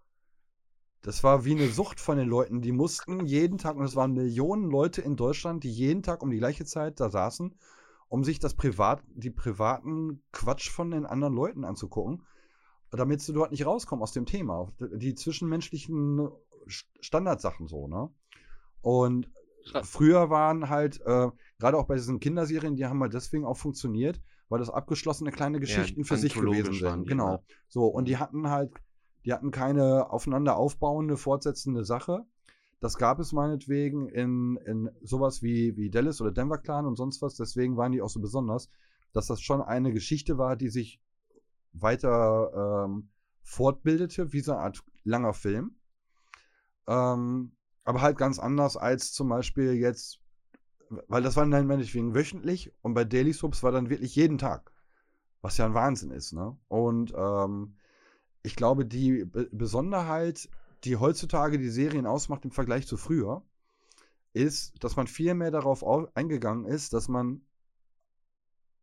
[1.02, 4.14] Das war wie eine Sucht von den Leuten, die mussten jeden Tag, und es waren
[4.14, 7.56] Millionen Leute in Deutschland, die jeden Tag um die gleiche Zeit da saßen,
[8.10, 12.26] um sich das Privat, die privaten Quatsch von den anderen Leuten anzugucken,
[12.92, 14.72] damit sie dort nicht rauskommen aus dem Thema.
[14.80, 16.30] Die zwischenmenschlichen
[16.68, 18.10] Standardsachen so, ne?
[18.82, 19.30] Und
[19.84, 21.30] früher waren halt, äh,
[21.60, 25.60] gerade auch bei diesen Kinderserien, die haben halt deswegen auch funktioniert, weil das abgeschlossene kleine
[25.60, 27.08] Geschichten ja, für sich gewesen sind.
[27.08, 27.34] Genau.
[27.34, 27.40] Ja.
[27.68, 28.72] So, und die hatten halt,
[29.26, 32.26] die hatten keine aufeinander aufbauende, fortsetzende Sache.
[32.80, 37.22] Das gab es meinetwegen in, in sowas wie, wie Dallas oder Denver Clan und sonst
[37.22, 37.36] was.
[37.36, 38.70] Deswegen waren die auch so besonders,
[39.14, 41.02] dass das schon eine Geschichte war, die sich
[41.74, 43.10] weiter ähm,
[43.42, 45.76] fortbildete, wie so eine Art langer Film.
[46.88, 47.52] Ähm,
[47.84, 50.20] aber halt ganz anders als zum Beispiel jetzt
[50.90, 54.72] weil das war dann meinetwegen wöchentlich und bei Daily Soaps war dann wirklich jeden Tag.
[55.42, 56.58] Was ja ein Wahnsinn ist, ne?
[56.68, 57.76] Und ähm,
[58.44, 60.50] ich glaube, die Be Besonderheit,
[60.84, 63.44] die heutzutage die Serien ausmacht im Vergleich zu früher,
[64.34, 65.84] ist, dass man viel mehr darauf
[66.16, 67.42] eingegangen ist, dass man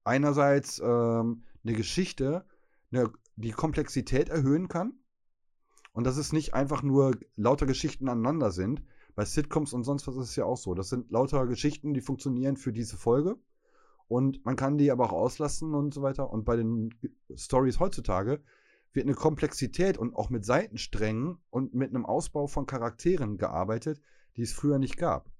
[0.04, 2.44] einerseits ähm, eine Geschichte,
[2.92, 4.94] eine, die Komplexität erhöhen kann
[5.92, 8.82] und dass es nicht einfach nur lauter Geschichten aneinander sind,
[9.14, 10.74] bei Sitcoms und sonst was ist es ja auch so.
[10.74, 13.36] Das sind lauter Geschichten, die funktionieren für diese Folge.
[14.08, 16.30] Und man kann die aber auch auslassen und so weiter.
[16.30, 16.94] Und bei den
[17.34, 18.42] Stories heutzutage
[18.92, 24.00] wird eine Komplexität und auch mit Seitensträngen und mit einem Ausbau von Charakteren gearbeitet,
[24.36, 25.30] die es früher nicht gab.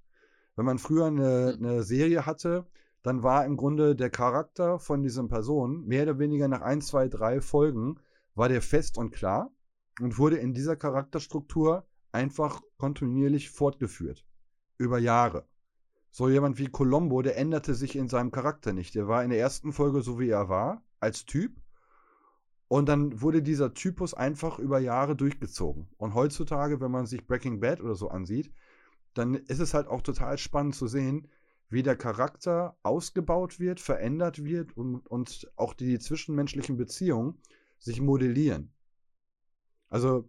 [0.57, 2.67] Wenn man früher eine, eine Serie hatte,
[3.03, 7.09] dann war im Grunde der Charakter von diesen Personen mehr oder weniger nach ein, zwei,
[7.09, 8.01] drei Folgen
[8.35, 9.51] war der fest und klar
[10.01, 14.27] und wurde in dieser Charakterstruktur einfach kontinuierlich fortgeführt.
[14.77, 15.47] Über Jahre.
[16.11, 18.95] So jemand wie Colombo, der änderte sich in seinem Charakter nicht.
[18.95, 21.57] Der war in der ersten Folge so, wie er war, als Typ.
[22.69, 25.89] Und dann wurde dieser Typus einfach über Jahre durchgezogen.
[25.97, 28.53] Und heutzutage, wenn man sich Breaking Bad oder so ansieht,
[29.15, 31.29] dann ist es halt auch total spannend zu sehen,
[31.71, 37.39] wie der Charakter ausgebaut wird, verändert wird und, und auch die zwischenmenschlichen Beziehungen
[37.79, 38.75] sich modellieren.
[39.89, 40.29] Also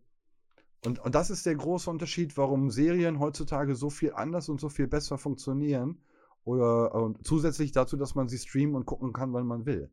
[0.85, 4.69] und, und das ist der große Unterschied, warum Serien heutzutage so viel anders und so
[4.69, 5.99] viel besser funktionieren.
[6.43, 9.89] Oder und zusätzlich dazu, dass man sie streamen und gucken kann, wann man will.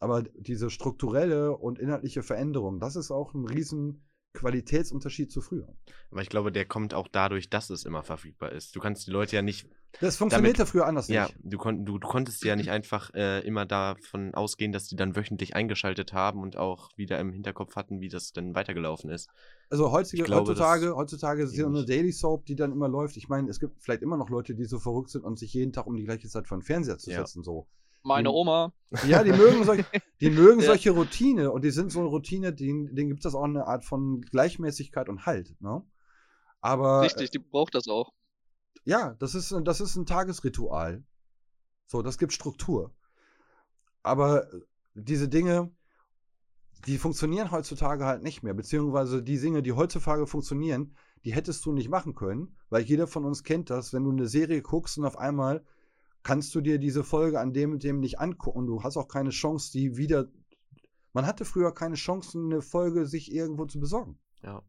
[0.00, 4.02] Aber diese strukturelle und inhaltliche Veränderung, das ist auch ein riesen
[4.34, 5.68] Qualitätsunterschied zu früher.
[6.10, 8.74] Aber ich glaube, der kommt auch dadurch, dass es immer verfügbar ist.
[8.76, 9.66] Du kannst die Leute ja nicht.
[10.00, 11.34] Das funktionierte damit, früher anders ja, nicht.
[11.34, 14.96] Ja, du, kon du, du konntest ja nicht einfach äh, immer davon ausgehen, dass die
[14.96, 19.30] dann wöchentlich eingeschaltet haben und auch wieder im Hinterkopf hatten, wie das denn weitergelaufen ist.
[19.70, 23.16] Also heutzige, glaube, heutzutage, heutzutage ist ja eine Daily Soap, die dann immer läuft.
[23.16, 25.72] Ich meine, es gibt vielleicht immer noch Leute, die so verrückt sind und sich jeden
[25.72, 27.40] Tag um die gleiche Zeit vor den Fernseher zu setzen.
[27.40, 27.44] Ja.
[27.44, 27.68] So.
[28.04, 28.72] Meine Oma.
[29.08, 29.84] Ja, die mögen, solch,
[30.20, 30.66] die mögen ja.
[30.66, 33.84] solche Routine und die sind so eine Routine, denen, denen gibt es auch eine Art
[33.84, 35.56] von Gleichmäßigkeit und Halt.
[35.60, 35.82] Ne?
[36.60, 38.12] Aber, Richtig, die braucht das auch.
[38.84, 41.02] ja, das ist, das ist ein Tagesritual.
[41.86, 42.94] So, das gibt Struktur.
[44.02, 44.48] Aber
[44.94, 45.70] diese Dinge,
[46.86, 48.54] die funktionieren heutzutage halt nicht mehr.
[48.54, 53.24] Beziehungsweise die Dinge, die heutzutage funktionieren, die hättest du nicht machen können, weil jeder von
[53.24, 55.64] uns kennt das, wenn du eine Serie guckst und auf einmal
[56.24, 58.66] kannst du dir diese Folge an dem und dem nicht angucken.
[58.66, 60.26] Du hast auch keine Chance, die wieder.
[61.12, 64.18] Man hatte früher keine Chance, eine Folge sich irgendwo zu besorgen.
[64.42, 64.62] Ja.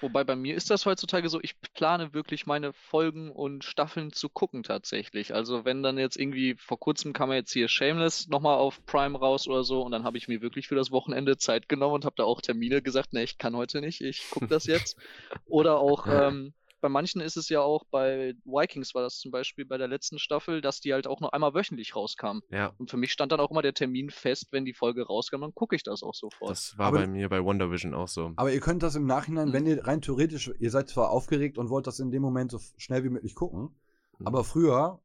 [0.00, 4.28] Wobei bei mir ist das heutzutage so, ich plane wirklich meine Folgen und Staffeln zu
[4.28, 5.34] gucken tatsächlich.
[5.34, 9.18] Also wenn dann jetzt irgendwie, vor kurzem kam ja jetzt hier Shameless nochmal auf Prime
[9.18, 12.04] raus oder so und dann habe ich mir wirklich für das Wochenende Zeit genommen und
[12.04, 14.96] habe da auch Termine gesagt, ne, ich kann heute nicht, ich gucke das jetzt.
[15.46, 16.52] oder auch ähm,
[16.82, 20.18] bei manchen ist es ja auch, bei Vikings war das zum Beispiel bei der letzten
[20.18, 22.42] Staffel, dass die halt auch noch einmal wöchentlich rauskamen.
[22.50, 22.74] Ja.
[22.76, 25.54] Und für mich stand dann auch immer der Termin fest, wenn die Folge rauskam, dann
[25.54, 26.50] gucke ich das auch sofort.
[26.50, 28.32] Das war aber, bei mir bei Wonder Vision auch so.
[28.36, 29.52] Aber ihr könnt das im Nachhinein, mhm.
[29.52, 32.58] wenn ihr rein theoretisch, ihr seid zwar aufgeregt und wollt das in dem Moment so
[32.76, 33.76] schnell wie möglich gucken,
[34.18, 34.26] mhm.
[34.26, 35.00] aber früher,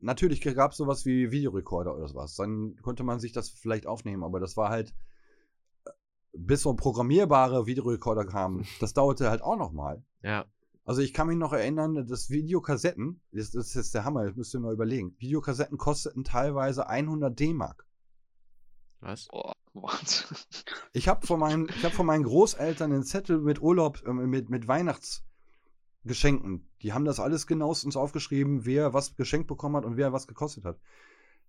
[0.00, 2.34] natürlich gab es sowas wie Videorekorder oder sowas.
[2.34, 4.92] Dann konnte man sich das vielleicht aufnehmen, aber das war halt
[5.84, 5.90] äh,
[6.32, 10.02] bis so programmierbare Videorekorder kamen, das dauerte halt auch noch mal.
[10.24, 10.46] Ja.
[10.84, 14.34] Also ich kann mich noch erinnern, dass Videokassetten, das, das ist jetzt der Hammer, das
[14.34, 15.14] müsst ihr mal überlegen.
[15.18, 17.86] Videokassetten kosteten teilweise 100 D-Mark.
[19.00, 19.28] Was?
[19.28, 20.34] Boah, what?
[20.92, 24.66] Ich habe von, meinen, hab von meinen Großeltern einen Zettel mit Urlaub, äh, mit, mit
[24.66, 26.68] Weihnachtsgeschenken.
[26.82, 30.64] Die haben das alles genauestens aufgeschrieben, wer was geschenkt bekommen hat und wer was gekostet
[30.64, 30.80] hat.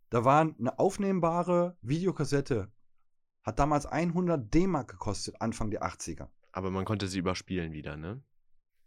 [0.10, 2.72] Da war eine aufnehmbare Videokassette.
[3.42, 6.28] Hat damals 100 D-Mark gekostet, Anfang der 80er.
[6.52, 8.22] Aber man konnte sie überspielen wieder, ne?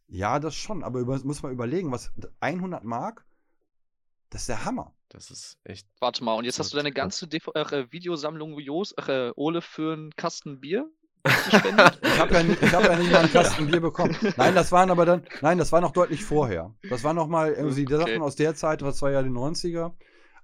[0.08, 3.26] Ja, das schon, aber über, muss man überlegen, was 100 Mark,
[4.30, 4.94] das ist der Hammer.
[5.08, 5.86] Das ist echt.
[6.00, 9.92] Warte mal, und jetzt hast du deine ganze DV äh, Videosammlung Jos, äh, Ole für
[9.92, 10.90] einen Kasten Bier
[11.24, 12.00] gespendet?
[12.02, 14.16] ich habe ja, hab ja nicht mal einen Kasten Bier bekommen.
[14.36, 16.74] Nein, das waren aber dann, nein, das war noch deutlich vorher.
[16.88, 17.94] Das war noch mal irgendwie okay.
[17.94, 19.92] die Sachen aus der Zeit, was war ja die 90er.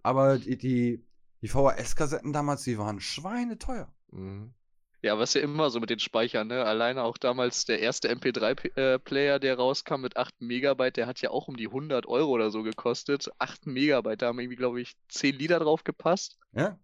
[0.02, 1.04] Aber die, die,
[1.40, 3.92] die VHS-Kassetten damals, die waren schweineteuer.
[4.10, 4.54] Mhm.
[5.02, 6.64] Ja, was ja immer so mit den Speichern, ne?
[6.64, 11.30] Alleine auch damals der erste MP3-Player, äh, der rauskam mit 8 Megabyte, der hat ja
[11.30, 13.28] auch um die 100 Euro oder so gekostet.
[13.40, 16.38] 8 Megabyte, da haben irgendwie, glaube ich, 10 Lieder drauf gepasst.
[16.52, 16.78] Ja.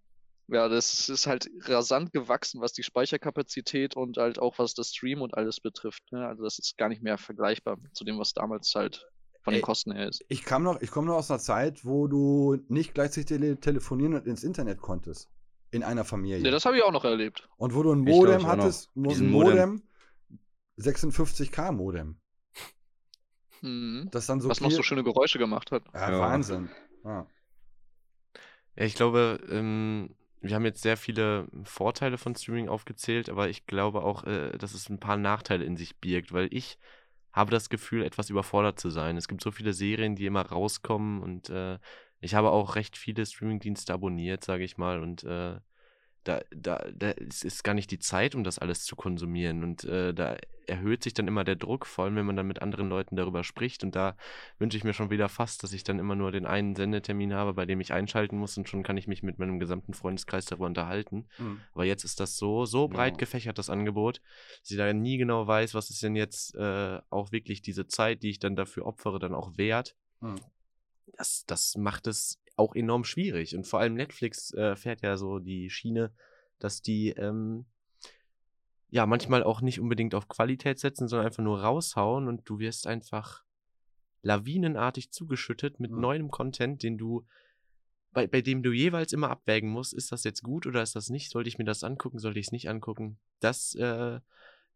[0.49, 5.21] Ja, das ist halt rasant gewachsen, was die Speicherkapazität und halt auch was das Stream
[5.21, 6.11] und alles betrifft.
[6.11, 6.27] Ne?
[6.27, 9.07] Also das ist gar nicht mehr vergleichbar zu dem, was damals halt
[9.43, 10.25] von den Kosten her ist.
[10.29, 14.27] Ich kam noch, ich komme noch aus einer Zeit, wo du nicht gleichzeitig telefonieren und
[14.27, 15.29] ins Internet konntest
[15.71, 16.39] in einer Familie.
[16.39, 17.49] Ja, das habe ich auch noch erlebt.
[17.57, 19.83] Und wo du ein Modem hattest, ein Modem, Modem
[20.79, 22.21] 56k Modem.
[23.61, 24.09] Mhm.
[24.11, 25.85] Das dann so Was noch so schöne Geräusche gemacht hat.
[25.93, 26.21] Ja, ja.
[26.21, 26.71] Wahnsinn.
[27.05, 27.27] Ja.
[28.77, 33.67] ja, ich glaube, ähm, wir haben jetzt sehr viele Vorteile von Streaming aufgezählt, aber ich
[33.67, 36.79] glaube auch, äh, dass es ein paar Nachteile in sich birgt, weil ich
[37.33, 39.17] habe das Gefühl, etwas überfordert zu sein.
[39.17, 41.79] Es gibt so viele Serien, die immer rauskommen und äh,
[42.21, 45.59] ich habe auch recht viele Streamingdienste abonniert, sage ich mal, und äh,
[46.29, 49.65] da, da, da ist, ist gar nicht die Zeit, um das alles zu konsumieren.
[49.65, 52.61] Und äh, da erhöht sich dann immer der Druck, vor allem wenn man dann mit
[52.61, 53.83] anderen Leuten darüber spricht.
[53.83, 54.15] Und da
[54.59, 57.55] wünsche ich mir schon wieder fast, dass ich dann immer nur den einen Sendetermin habe,
[57.55, 60.67] bei dem ich einschalten muss und schon kann ich mich mit meinem gesamten Freundeskreis darüber
[60.67, 61.27] unterhalten.
[61.39, 61.63] Mhm.
[61.73, 63.19] Aber jetzt ist das so, so breit ja.
[63.19, 64.21] gefächert, das Angebot,
[64.61, 68.23] dass ich da nie genau weiß, was ist denn jetzt äh, auch wirklich diese Zeit,
[68.23, 69.97] die ich dann dafür opfere, dann auch wert.
[70.21, 70.37] Mhm
[71.17, 73.57] das, das macht es auch enorm schwierig.
[73.57, 76.13] Und vor allem Netflix äh, fährt ja so die Schiene,
[76.59, 77.67] dass die ähm,
[78.91, 82.87] ja manchmal auch nicht unbedingt auf Qualität setzen, sondern einfach nur raushauen und du wirst
[82.87, 83.45] einfach
[84.23, 86.01] lawinenartig zugeschüttet mit mhm.
[86.01, 87.25] neuem Content, den du
[88.13, 91.11] bei, bei dem du jeweils immer abwägen musst, ist das jetzt gut oder ist das
[91.11, 91.31] nicht?
[91.31, 93.19] Sollte ich mir das angucken, sollte ich es nicht angucken?
[93.41, 94.21] Das äh,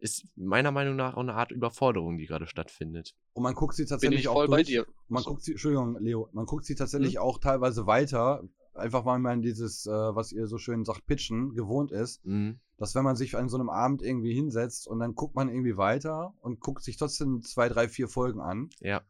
[0.03, 3.15] ist meiner Meinung nach auch eine Art Überforderung, die gerade stattfindet.
[3.35, 4.83] Und man guckt sie tatsächlich auch durch.
[5.09, 5.31] Man so.
[5.31, 7.21] guckt sie, Entschuldigung, Leo, man guckt sie tatsächlich mhm.
[7.21, 8.43] auch teilweise weiter,
[8.75, 12.59] einfach weil man dieses, äh, was ihr so schön sagt, Pitchen gewohnt ist, mhm.
[12.79, 15.77] dass wenn man sich an so einem Abend irgendwie hinsetzt und dann guckt man irgendwie
[15.77, 18.71] weiter und guckt sich trotzdem zwei, drei, vier Folgen an.
[18.81, 19.03] Ja.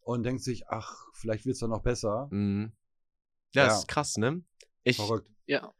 [0.00, 2.26] Und denkt sich, ach, vielleicht wird es dann noch besser.
[2.32, 2.72] Mhm.
[3.52, 4.42] Ja, ja, ist krass, ne?
[4.82, 5.30] Ich, Verrückt.
[5.46, 5.72] Ja.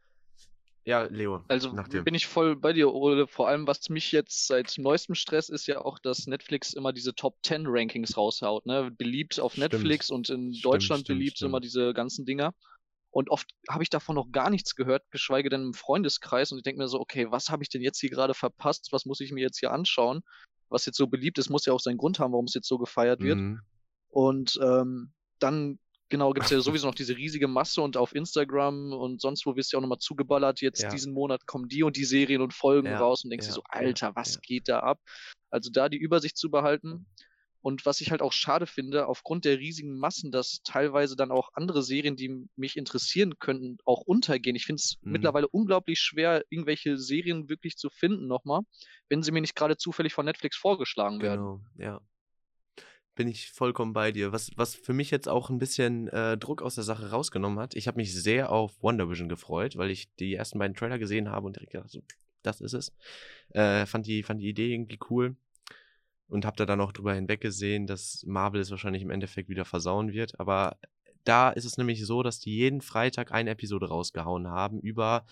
[0.85, 1.43] Ja, Leo.
[1.47, 3.27] Also bin ich voll bei dir, Ole.
[3.27, 7.15] Vor allem, was mich jetzt seit neuestem Stress ist ja auch, dass Netflix immer diese
[7.15, 8.67] Top 10 Rankings raushaut.
[8.67, 8.91] Ne?
[8.91, 9.73] Beliebt auf stimmt.
[9.73, 12.53] Netflix und in stimmt, Deutschland stimmt, beliebt immer diese ganzen Dinger.
[13.09, 16.51] Und oft habe ich davon noch gar nichts gehört, geschweige denn im Freundeskreis.
[16.51, 18.89] Und ich denke mir so, okay, was habe ich denn jetzt hier gerade verpasst?
[18.91, 20.21] Was muss ich mir jetzt hier anschauen?
[20.69, 22.77] Was jetzt so beliebt ist, muss ja auch seinen Grund haben, warum es jetzt so
[22.77, 23.37] gefeiert wird.
[23.37, 23.61] Mhm.
[24.09, 28.93] Und ähm, dann Genau, gibt es ja sowieso noch diese riesige Masse und auf Instagram
[28.93, 30.61] und sonst wo wirst du ja auch nochmal zugeballert.
[30.61, 30.89] Jetzt ja.
[30.89, 33.55] diesen Monat kommen die und die Serien und Folgen ja, raus und denkst ja, dir
[33.55, 34.99] so, Alter, was geht da ab?
[35.49, 37.07] Also da die Übersicht zu behalten.
[37.61, 41.49] Und was ich halt auch schade finde, aufgrund der riesigen Massen, dass teilweise dann auch
[41.55, 44.55] andere Serien, die mich interessieren könnten, auch untergehen.
[44.55, 45.13] Ich finde es mhm.
[45.13, 48.61] mittlerweile unglaublich schwer, irgendwelche Serien wirklich zu finden nochmal,
[49.09, 51.41] wenn sie mir nicht gerade zufällig von Netflix vorgeschlagen werden.
[51.41, 52.01] Genau, ja
[53.15, 54.31] bin ich vollkommen bei dir.
[54.31, 57.75] Was, was für mich jetzt auch ein bisschen äh, Druck aus der Sache rausgenommen hat.
[57.75, 61.29] Ich habe mich sehr auf Wonder Vision gefreut, weil ich die ersten beiden Trailer gesehen
[61.29, 62.01] habe und direkt gedacht, so,
[62.43, 62.93] das ist es.
[63.49, 65.35] Äh, fand, die, fand die Idee irgendwie cool
[66.27, 70.11] und habe da dann auch drüber hinweggesehen, dass Marvel es wahrscheinlich im Endeffekt wieder versauen
[70.11, 70.39] wird.
[70.39, 70.77] Aber
[71.23, 75.25] da ist es nämlich so, dass die jeden Freitag eine Episode rausgehauen haben über,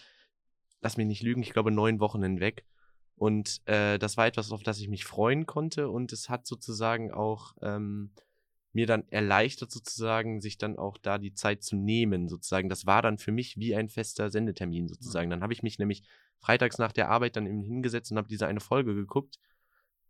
[0.82, 2.66] lass mich nicht lügen, ich glaube neun Wochen hinweg.
[3.24, 7.14] Und äh, das war etwas, auf das ich mich freuen konnte und es hat sozusagen
[7.14, 8.12] auch ähm,
[8.74, 12.68] mir dann erleichtert, sozusagen, sich dann auch da die Zeit zu nehmen, sozusagen.
[12.68, 15.30] Das war dann für mich wie ein fester Sendetermin, sozusagen.
[15.30, 16.04] Dann habe ich mich nämlich
[16.38, 19.40] freitags nach der Arbeit dann eben hingesetzt und habe diese eine Folge geguckt,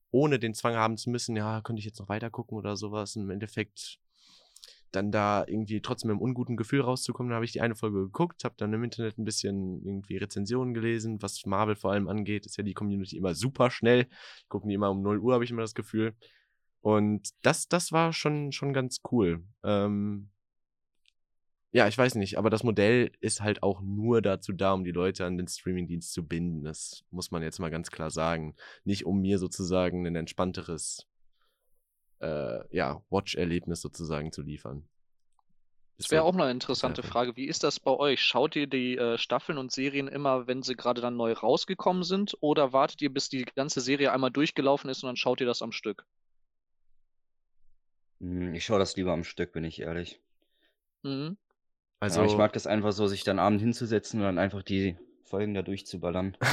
[0.10, 3.16] ohne den Zwang haben zu müssen, ja, könnte ich jetzt noch weiter gucken oder sowas.
[3.16, 4.00] Im Endeffekt
[4.96, 8.04] dann da irgendwie trotzdem mit einem unguten Gefühl rauszukommen, dann habe ich die eine Folge
[8.04, 12.46] geguckt, habe dann im Internet ein bisschen irgendwie Rezensionen gelesen, was Marvel vor allem angeht,
[12.46, 14.08] ist ja die Community immer super schnell.
[14.48, 16.16] Gucken die immer um 0 Uhr, habe ich immer das Gefühl.
[16.82, 19.44] Und das, das war schon, schon ganz cool.
[19.64, 20.30] Ähm,
[21.72, 24.92] ja, ich weiß nicht, aber das Modell ist halt auch nur dazu da, um die
[24.92, 26.64] Leute an den Streamingdienst zu binden.
[26.64, 28.56] Das muss man jetzt mal ganz klar sagen.
[28.84, 31.08] Nicht um mir sozusagen ein entspannteres
[32.24, 34.88] äh, ja, Watch-Erlebnis sozusagen zu liefern.
[35.98, 37.08] Das wäre auch noch eine interessante ja.
[37.08, 37.36] Frage.
[37.36, 38.22] Wie ist das bei euch?
[38.22, 42.36] Schaut ihr die äh, Staffeln und Serien immer, wenn sie gerade dann neu rausgekommen sind?
[42.40, 45.62] Oder wartet ihr, bis die ganze Serie einmal durchgelaufen ist und dann schaut ihr das
[45.62, 46.06] am Stück?
[48.20, 50.20] Hm, ich schaue das lieber am Stück, bin ich ehrlich.
[51.04, 51.38] Mhm.
[52.00, 54.98] Also, ja, ich mag das einfach so, sich dann abend hinzusetzen und dann einfach die
[55.24, 56.36] Folgen da durchzuballern.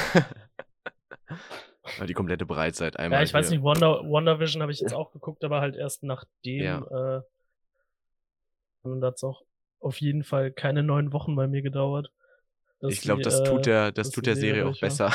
[2.07, 3.19] die komplette Breitseite einmal.
[3.19, 6.03] Ja, ich weiß nicht, Wonder, Wonder Vision habe ich jetzt auch geguckt, aber halt erst
[6.03, 6.63] nachdem.
[6.63, 7.17] Ja.
[7.17, 7.21] Äh,
[8.83, 9.43] und da hat es auch
[9.79, 12.11] auf jeden Fall keine neun Wochen bei mir gedauert.
[12.81, 15.11] Ich glaube, das tut der, äh, das tut der Serie auch besser.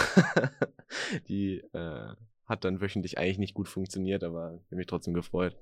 [1.28, 2.14] die äh,
[2.46, 5.56] hat dann wöchentlich eigentlich nicht gut funktioniert, aber ich habe mich trotzdem gefreut.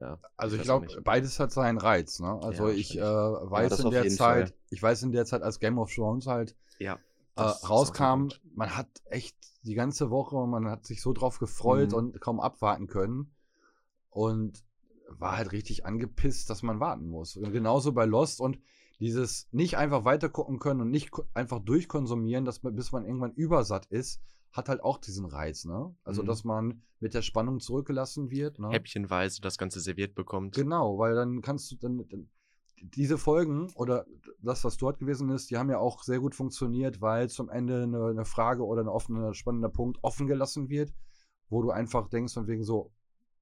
[0.00, 2.20] Ja, also ich, ich glaube, beides hat seinen Reiz.
[2.20, 2.40] Ne?
[2.42, 4.58] Also ja, ich äh, weiß ja, in der Zeit, Fall.
[4.70, 6.98] ich weiß in der Zeit, als Game of Thrones halt ja,
[7.40, 11.96] äh, rauskam, man hat echt die ganze Woche, man hat sich so drauf gefreut mhm.
[11.96, 13.34] und kaum abwarten können.
[14.08, 14.64] Und
[15.08, 17.36] war halt richtig angepisst, dass man warten muss.
[17.36, 18.58] Und genauso bei Lost und
[19.00, 23.86] dieses nicht einfach weitergucken können und nicht einfach durchkonsumieren, dass man, bis man irgendwann übersatt
[23.86, 24.20] ist,
[24.52, 25.94] hat halt auch diesen Reiz, ne?
[26.04, 26.26] Also, mhm.
[26.26, 28.68] dass man mit der Spannung zurückgelassen wird, ne?
[28.70, 30.54] Häppchenweise das Ganze serviert bekommt.
[30.54, 32.28] Genau, weil dann kannst du dann, dann
[32.82, 34.06] diese Folgen oder
[34.42, 37.82] das, was dort gewesen ist, die haben ja auch sehr gut funktioniert, weil zum Ende
[37.82, 40.92] eine, eine Frage oder ein offener, spannender Punkt offen gelassen wird,
[41.48, 42.92] wo du einfach denkst, von wegen so,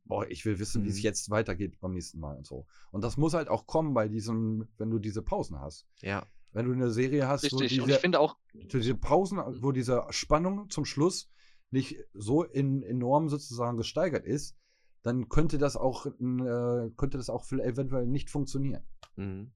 [0.04, 0.86] boah, ich will wissen, mhm.
[0.86, 1.02] wie es mhm.
[1.02, 2.66] jetzt weitergeht beim nächsten Mal und so.
[2.90, 5.86] Und das muss halt auch kommen bei diesem, wenn du diese Pausen hast.
[6.00, 6.26] Ja.
[6.52, 7.60] Wenn du eine Serie hast, Richtig.
[7.60, 11.30] wo diese, und ich finde auch diese Pausen, wo diese Spannung zum Schluss
[11.70, 14.56] nicht so in, enorm sozusagen gesteigert ist,
[15.02, 18.82] dann könnte das auch, äh, könnte das auch eventuell nicht funktionieren.
[19.16, 19.52] Mhm.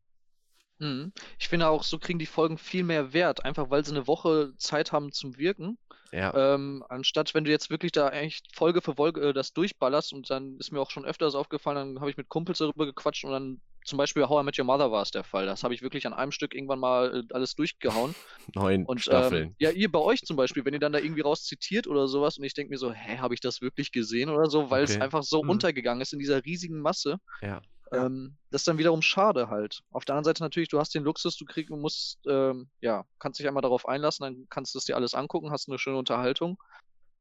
[0.78, 1.12] Mhm.
[1.38, 4.52] Ich finde auch, so kriegen die Folgen viel mehr Wert, einfach weil sie eine Woche
[4.56, 5.78] Zeit haben zum Wirken.
[6.10, 6.54] Ja.
[6.54, 10.28] Ähm, anstatt wenn du jetzt wirklich da eigentlich Folge für Folge äh, das durchballerst und
[10.28, 13.30] dann ist mir auch schon öfters aufgefallen, dann habe ich mit Kumpels darüber gequatscht und
[13.30, 15.46] dann zum Beispiel How I Met Your Mother war es der Fall.
[15.46, 18.14] Das habe ich wirklich an einem Stück irgendwann mal äh, alles durchgehauen.
[18.54, 19.48] Neun und, Staffeln.
[19.48, 22.08] Ähm, ja, ihr bei euch zum Beispiel, wenn ihr dann da irgendwie raus zitiert oder
[22.08, 24.84] sowas und ich denke mir so, hä, habe ich das wirklich gesehen oder so, weil
[24.84, 24.94] okay.
[24.94, 25.50] es einfach so mhm.
[25.50, 27.18] untergegangen ist in dieser riesigen Masse.
[27.40, 27.60] Ja.
[27.92, 29.80] Ähm, das ist dann wiederum schade halt.
[29.90, 33.38] Auf der anderen Seite natürlich, du hast den Luxus, du kriegst, musst, ähm, ja, kannst
[33.38, 36.58] dich einmal darauf einlassen, dann kannst du es dir alles angucken, hast eine schöne Unterhaltung.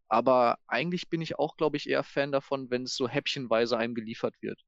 [0.07, 3.95] Aber eigentlich bin ich auch, glaube ich, eher Fan davon, wenn es so häppchenweise einem
[3.95, 4.61] geliefert wird.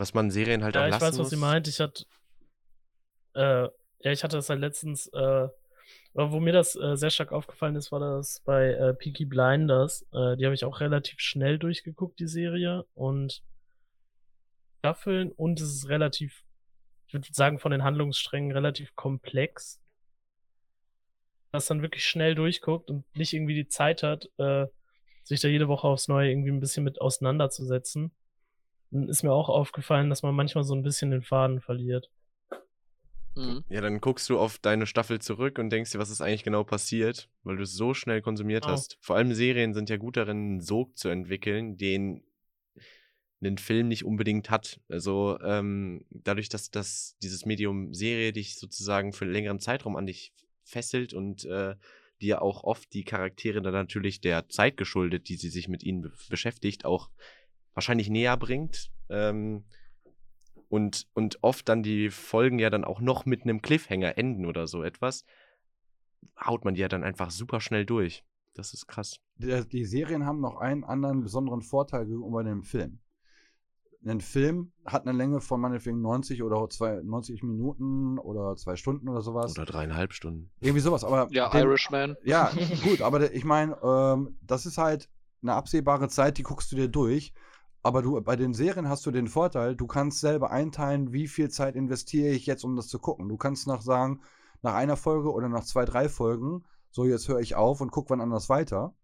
[0.00, 1.30] Was man Serien halt ja, auch lassen ich weiß, was muss.
[1.30, 1.68] sie meint.
[1.68, 2.06] Ich hatte,
[3.34, 3.64] äh,
[4.00, 5.48] ja, ich hatte das halt letztens, äh,
[6.14, 10.06] wo mir das äh, sehr stark aufgefallen ist, war das bei äh, Peaky Blinders.
[10.14, 12.86] Äh, die habe ich auch relativ schnell durchgeguckt, die Serie.
[12.94, 13.42] Und
[14.78, 16.44] Staffeln und es ist relativ,
[17.06, 19.82] ich würde sagen, von den Handlungssträngen relativ komplex.
[21.52, 24.66] Das dann wirklich schnell durchguckt und nicht irgendwie die Zeit hat, äh,
[25.24, 28.12] sich da jede Woche aufs Neue irgendwie ein bisschen mit auseinanderzusetzen.
[28.90, 32.10] Dann ist mir auch aufgefallen, dass man manchmal so ein bisschen den Faden verliert.
[33.36, 33.64] Mhm.
[33.68, 36.64] Ja, dann guckst du auf deine Staffel zurück und denkst dir, was ist eigentlich genau
[36.64, 38.70] passiert, weil du es so schnell konsumiert oh.
[38.70, 38.98] hast.
[39.00, 42.24] Vor allem Serien sind ja gut darin, einen Sog zu entwickeln, den
[43.40, 44.80] einen Film nicht unbedingt hat.
[44.88, 50.06] Also ähm, dadurch, dass, dass dieses Medium Serie dich sozusagen für einen längeren Zeitraum an
[50.06, 50.32] dich
[50.62, 51.74] fesselt und äh,
[52.20, 56.02] dir auch oft die Charaktere dann natürlich der Zeit geschuldet, die sie sich mit ihnen
[56.02, 57.08] be beschäftigt, auch
[57.80, 58.92] wahrscheinlich näher bringt.
[59.08, 59.64] Ähm,
[60.68, 64.66] und, und oft dann die Folgen ja dann auch noch mit einem Cliffhanger enden oder
[64.66, 65.24] so etwas,
[66.38, 68.22] haut man die ja dann einfach super schnell durch.
[68.54, 69.18] Das ist krass.
[69.36, 73.00] Die, die Serien haben noch einen anderen besonderen Vorteil gegenüber dem Film.
[74.04, 79.08] Ein Film hat eine Länge von meinetwegen 90 oder zwei, 90 Minuten oder zwei Stunden
[79.08, 79.52] oder sowas.
[79.56, 80.50] Oder dreieinhalb Stunden.
[80.60, 81.28] Irgendwie sowas, aber.
[81.30, 82.16] Ja, den, Irishman.
[82.24, 82.50] Ja,
[82.84, 85.08] gut, aber ich meine, ähm, das ist halt
[85.42, 87.32] eine absehbare Zeit, die guckst du dir durch.
[87.82, 91.48] Aber du, bei den Serien hast du den Vorteil, du kannst selber einteilen, wie viel
[91.48, 93.28] Zeit investiere ich jetzt, um das zu gucken.
[93.28, 94.20] Du kannst nach sagen,
[94.62, 98.10] nach einer Folge oder nach zwei, drei Folgen, so jetzt höre ich auf und guck
[98.10, 98.94] wann anders weiter.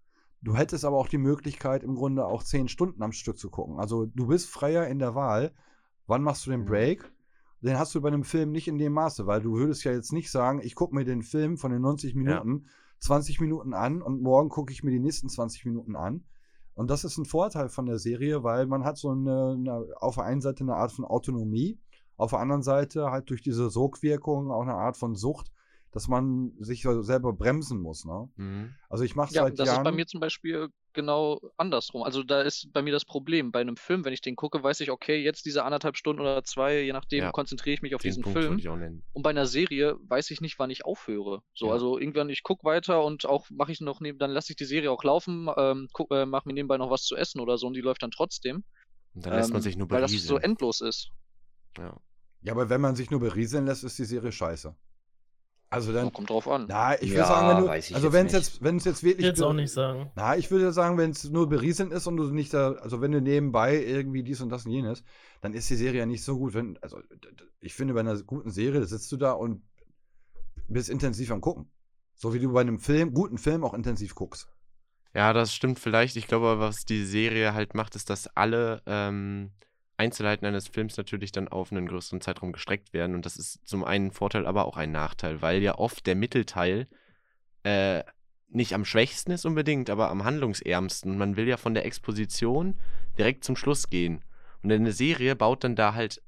[0.43, 3.79] Du hättest aber auch die Möglichkeit, im Grunde auch zehn Stunden am Stück zu gucken.
[3.79, 5.55] Also du bist freier in der Wahl,
[6.07, 6.67] wann machst du den mhm.
[6.67, 7.13] Break.
[7.63, 10.13] Den hast du bei einem Film nicht in dem Maße, weil du würdest ja jetzt
[10.13, 12.71] nicht sagen, ich gucke mir den Film von den 90 Minuten ja.
[13.01, 16.25] 20 Minuten an und morgen gucke ich mir die nächsten 20 Minuten an
[16.77, 20.17] und das ist ein Vorteil von der Serie, weil man hat so eine, eine, auf
[20.17, 21.81] der einen Seite eine Art von Autonomie,
[22.19, 25.51] auf der anderen Seite halt durch diese Sogwirkung auch eine Art von Sucht,
[25.91, 28.05] dass man sich selber bremsen muss.
[28.05, 28.29] Ne?
[28.37, 28.75] Mhm.
[28.91, 29.85] Also ich mache ja, seit das Jahren.
[29.85, 32.03] Das ist bei mir zum Beispiel genau andersrum.
[32.03, 33.53] Also da ist bei mir das Problem.
[33.53, 36.43] Bei einem Film, wenn ich den gucke, weiß ich, okay, jetzt diese anderthalb Stunden oder
[36.43, 37.31] zwei, je nachdem, ja.
[37.31, 39.03] konzentriere ich mich auf den diesen Punkt Film.
[39.13, 41.43] Und bei einer Serie weiß ich nicht, wann ich aufhöre.
[41.55, 41.73] So, ja.
[41.73, 44.65] also irgendwann, ich gucke weiter und auch mache ich noch neben, dann lasse ich die
[44.65, 47.75] Serie auch laufen, ähm, äh, mache mir nebenbei noch was zu essen oder so und
[47.75, 48.65] die läuft dann trotzdem.
[49.15, 50.11] Und dann lässt man ähm, sich nur berieseln.
[50.11, 51.11] Weil das so endlos ist.
[51.79, 51.97] Ja.
[52.43, 54.77] Ja, aber wenn man sich nur berieseln lässt, ist die Serie scheiße.
[55.69, 56.13] Also dann.
[56.13, 56.67] kommt drauf an.
[56.69, 57.71] Na, ich würde ja, sagen, wenn du.
[57.71, 59.21] Also wenn es jetzt, wenn es jetzt wirklich.
[59.21, 60.11] Ich jetzt auch nicht sagen.
[60.15, 63.13] Na, ich würde sagen, wenn es nur berieseln ist und du nicht da, also wenn
[63.13, 65.03] du nebenbei irgendwie dies und das und jenes,
[65.41, 66.55] dann ist die Serie ja nicht so gut.
[66.55, 67.01] Wenn, also
[67.61, 69.63] ich finde, bei einer guten Serie da sitzt du da und
[70.69, 71.71] bist intensiv am gucken.
[72.15, 74.49] So wie du bei einem Film, guten Film auch intensiv guckst.
[75.15, 76.17] Ja, das stimmt vielleicht.
[76.17, 79.51] Ich glaube, was die Serie halt macht, ist, dass alle ähm,
[79.97, 83.15] Einzelheiten eines Films natürlich dann auf einen größeren Zeitraum gestreckt werden.
[83.15, 86.17] Und das ist zum einen ein Vorteil, aber auch ein Nachteil, weil ja oft der
[86.17, 86.87] Mittelteil
[87.63, 88.03] äh,
[88.49, 91.19] nicht am schwächsten ist unbedingt, aber am handlungsärmsten.
[91.19, 92.79] Man will ja von der Exposition
[93.19, 94.25] direkt zum Schluss gehen.
[94.63, 96.23] Und eine Serie baut dann da halt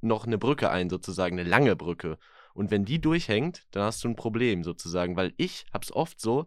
[0.00, 2.18] noch eine Brücke ein, sozusagen, eine lange Brücke.
[2.54, 6.46] Und wenn die durchhängt, dann hast du ein Problem, sozusagen, weil ich hab's oft so,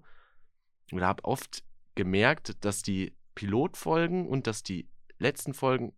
[0.91, 1.63] oder hab oft
[1.95, 4.87] gemerkt, dass die Pilotfolgen und dass die
[5.19, 5.93] letzten Folgen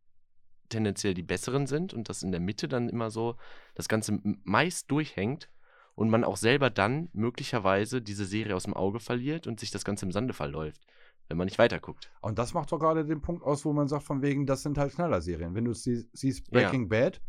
[0.69, 3.35] tendenziell die besseren sind und dass in der Mitte dann immer so
[3.75, 5.49] das Ganze meist durchhängt
[5.95, 9.85] und man auch selber dann möglicherweise diese Serie aus dem Auge verliert und sich das
[9.85, 10.81] Ganze im Sande verläuft,
[11.27, 12.11] wenn man nicht weiterguckt.
[12.21, 14.77] Und das macht doch gerade den Punkt aus, wo man sagt, von wegen, das sind
[14.77, 15.53] halt Knallerserien.
[15.53, 16.87] Wenn du sie, siehst, Breaking ja.
[16.87, 17.21] Bad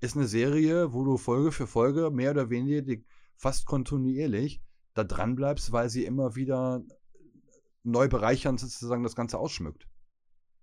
[0.00, 3.00] ist eine Serie, wo du Folge für Folge mehr oder weniger
[3.36, 4.60] fast kontinuierlich
[4.94, 6.82] da dran bleibst, weil sie immer wieder
[7.84, 9.86] neu bereichern sozusagen das Ganze ausschmückt.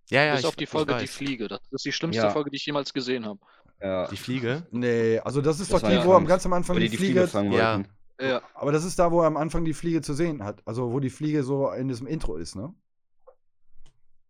[0.10, 0.32] Ja, ja.
[0.34, 1.47] Bis ich, auf die Folge Die Fliege.
[1.47, 2.30] Das ist die schlimmste ja.
[2.30, 3.39] Folge, die ich jemals gesehen habe.
[3.82, 4.08] Ja.
[4.08, 4.66] Die Fliege?
[4.72, 7.28] Nee, also das ist das doch die, wo am ganz am Anfang die, die, Fliege.
[7.28, 7.84] Fliege ja.
[8.22, 8.41] ja.
[8.53, 10.62] Aber das ist da, wo er am Anfang die Fliege zu sehen hat.
[10.66, 12.74] Also wo die Fliege so in diesem Intro ist, ne?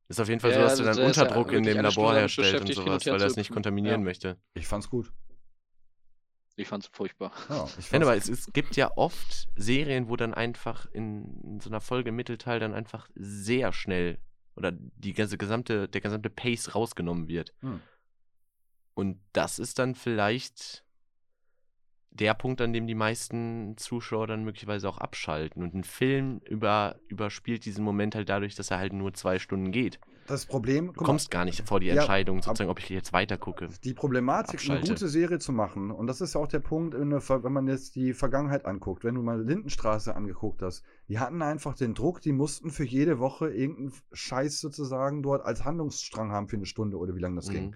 [0.08, 3.06] Ist auf jeden Fall so, dass du dann Unterdruck in dem Labor herstellt und sowas,
[3.08, 4.38] weil er es nicht kontaminieren möchte.
[4.54, 5.12] Ich fand's gut.
[6.58, 7.32] Ich fand's furchtbar.
[7.50, 11.60] Ja, ich fand's aber es, es, gibt ja oft Serien, wo dann einfach in, in
[11.60, 14.20] so einer Folge im Mittelteil dann einfach sehr schnell
[14.56, 17.54] oder die ganze gesamte, der gesamte Pace rausgenommen wird.
[17.62, 17.82] Hm.
[18.94, 20.86] Und das ist dann vielleicht
[22.12, 25.62] der Punkt, an dem die meisten Zuschauer dann möglicherweise auch abschalten.
[25.62, 29.72] Und ein Film über, überspielt diesen Moment halt dadurch, dass er halt nur zwei Stunden
[29.72, 30.00] geht.
[30.28, 30.92] Das Problem.
[30.94, 33.70] Du kommst gar nicht vor die Entscheidung, ja, sozusagen, ob ich jetzt weiter gucke.
[33.84, 34.82] Die Problematik, abschalte.
[34.82, 37.96] eine gute Serie zu machen, und das ist ja auch der Punkt, wenn man jetzt
[37.96, 42.32] die Vergangenheit anguckt, wenn du mal Lindenstraße angeguckt hast, die hatten einfach den Druck, die
[42.32, 47.16] mussten für jede Woche irgendeinen Scheiß sozusagen dort als Handlungsstrang haben für eine Stunde oder
[47.16, 47.54] wie lange das mhm.
[47.54, 47.76] ging.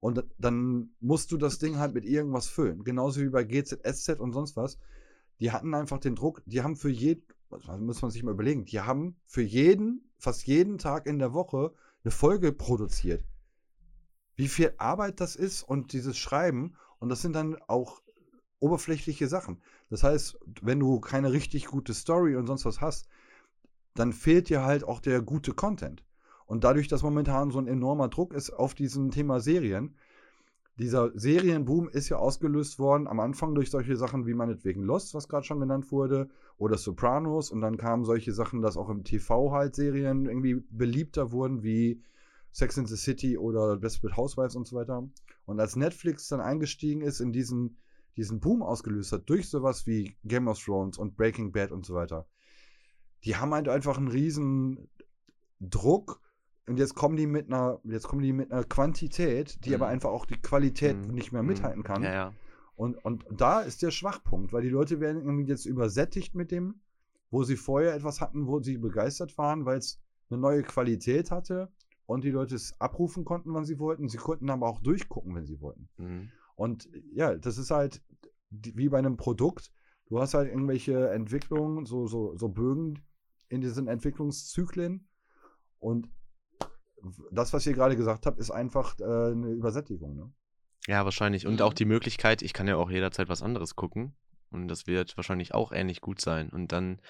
[0.00, 2.84] Und dann musst du das Ding halt mit irgendwas füllen.
[2.84, 4.78] Genauso wie bei GZSZ und sonst was.
[5.40, 8.80] Die hatten einfach den Druck, die haben für jeden, muss man sich mal überlegen, die
[8.80, 11.72] haben für jeden, fast jeden Tag in der Woche
[12.04, 13.24] eine Folge produziert.
[14.36, 16.76] Wie viel Arbeit das ist und dieses Schreiben.
[16.98, 18.02] Und das sind dann auch
[18.60, 19.60] oberflächliche Sachen.
[19.90, 23.08] Das heißt, wenn du keine richtig gute Story und sonst was hast,
[23.94, 26.04] dann fehlt dir halt auch der gute Content.
[26.46, 29.96] Und dadurch, dass momentan so ein enormer Druck ist auf diesem Thema Serien,
[30.78, 35.28] dieser Serienboom ist ja ausgelöst worden am Anfang durch solche Sachen wie meinetwegen Lost, was
[35.28, 37.50] gerade schon genannt wurde, oder Sopranos.
[37.50, 42.00] Und dann kamen solche Sachen, dass auch im TV halt Serien irgendwie beliebter wurden, wie
[42.52, 45.08] Sex in the City oder Desperate Housewives und so weiter.
[45.46, 47.76] Und als Netflix dann eingestiegen ist in diesen,
[48.16, 51.94] diesen Boom ausgelöst hat, durch sowas wie Game of Thrones und Breaking Bad und so
[51.94, 52.26] weiter,
[53.24, 54.88] die haben halt einfach einen riesen
[55.60, 56.20] Druck
[56.68, 59.74] und jetzt kommen die mit einer, jetzt kommen die mit einer Quantität, die mhm.
[59.76, 61.14] aber einfach auch die Qualität mhm.
[61.14, 61.48] nicht mehr mhm.
[61.48, 62.02] mithalten kann.
[62.02, 62.34] Ja, ja.
[62.76, 66.80] Und, und da ist der Schwachpunkt, weil die Leute werden irgendwie jetzt übersättigt mit dem,
[67.30, 70.00] wo sie vorher etwas hatten, wo sie begeistert waren, weil es
[70.30, 71.72] eine neue Qualität hatte
[72.06, 74.08] und die Leute es abrufen konnten, wann sie wollten.
[74.08, 75.88] Sie konnten aber auch durchgucken, wenn sie wollten.
[75.96, 76.30] Mhm.
[76.54, 78.02] Und ja, das ist halt
[78.50, 79.72] wie bei einem Produkt.
[80.06, 83.00] Du hast halt irgendwelche Entwicklungen, so, so, so Bögen
[83.48, 85.06] in diesen Entwicklungszyklen.
[85.80, 86.08] Und
[87.30, 90.16] das, was ihr gerade gesagt habt, ist einfach äh, eine Übersättigung.
[90.16, 90.32] Ne?
[90.86, 91.46] Ja, wahrscheinlich.
[91.46, 91.76] Und auch mhm.
[91.76, 94.14] die Möglichkeit, ich kann ja auch jederzeit was anderes gucken.
[94.50, 96.48] Und das wird wahrscheinlich auch ähnlich gut sein.
[96.48, 97.00] Und dann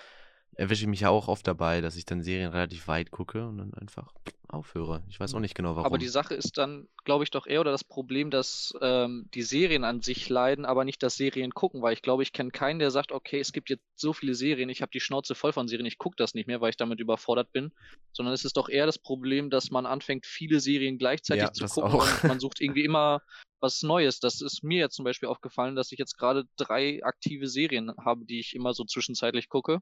[0.55, 3.59] erwische ich mich ja auch oft dabei, dass ich dann Serien relativ weit gucke und
[3.59, 4.13] dann einfach
[4.49, 5.03] aufhöre.
[5.09, 5.43] Ich weiß auch mhm.
[5.43, 5.87] nicht genau warum.
[5.87, 9.43] Aber die Sache ist dann, glaube ich, doch eher oder das Problem, dass ähm, die
[9.43, 12.79] Serien an sich leiden, aber nicht das Serien gucken, weil ich glaube, ich kenne keinen,
[12.79, 15.69] der sagt, okay, es gibt jetzt so viele Serien, ich habe die Schnauze voll von
[15.69, 17.73] Serien, ich gucke das nicht mehr, weil ich damit überfordert bin,
[18.13, 21.67] sondern es ist doch eher das Problem, dass man anfängt, viele Serien gleichzeitig ja, zu
[21.67, 22.23] gucken auch.
[22.23, 23.21] und man sucht irgendwie immer
[23.61, 24.21] was Neues.
[24.21, 28.25] Das ist mir jetzt zum Beispiel aufgefallen, dass ich jetzt gerade drei aktive Serien habe,
[28.25, 29.81] die ich immer so zwischenzeitlich gucke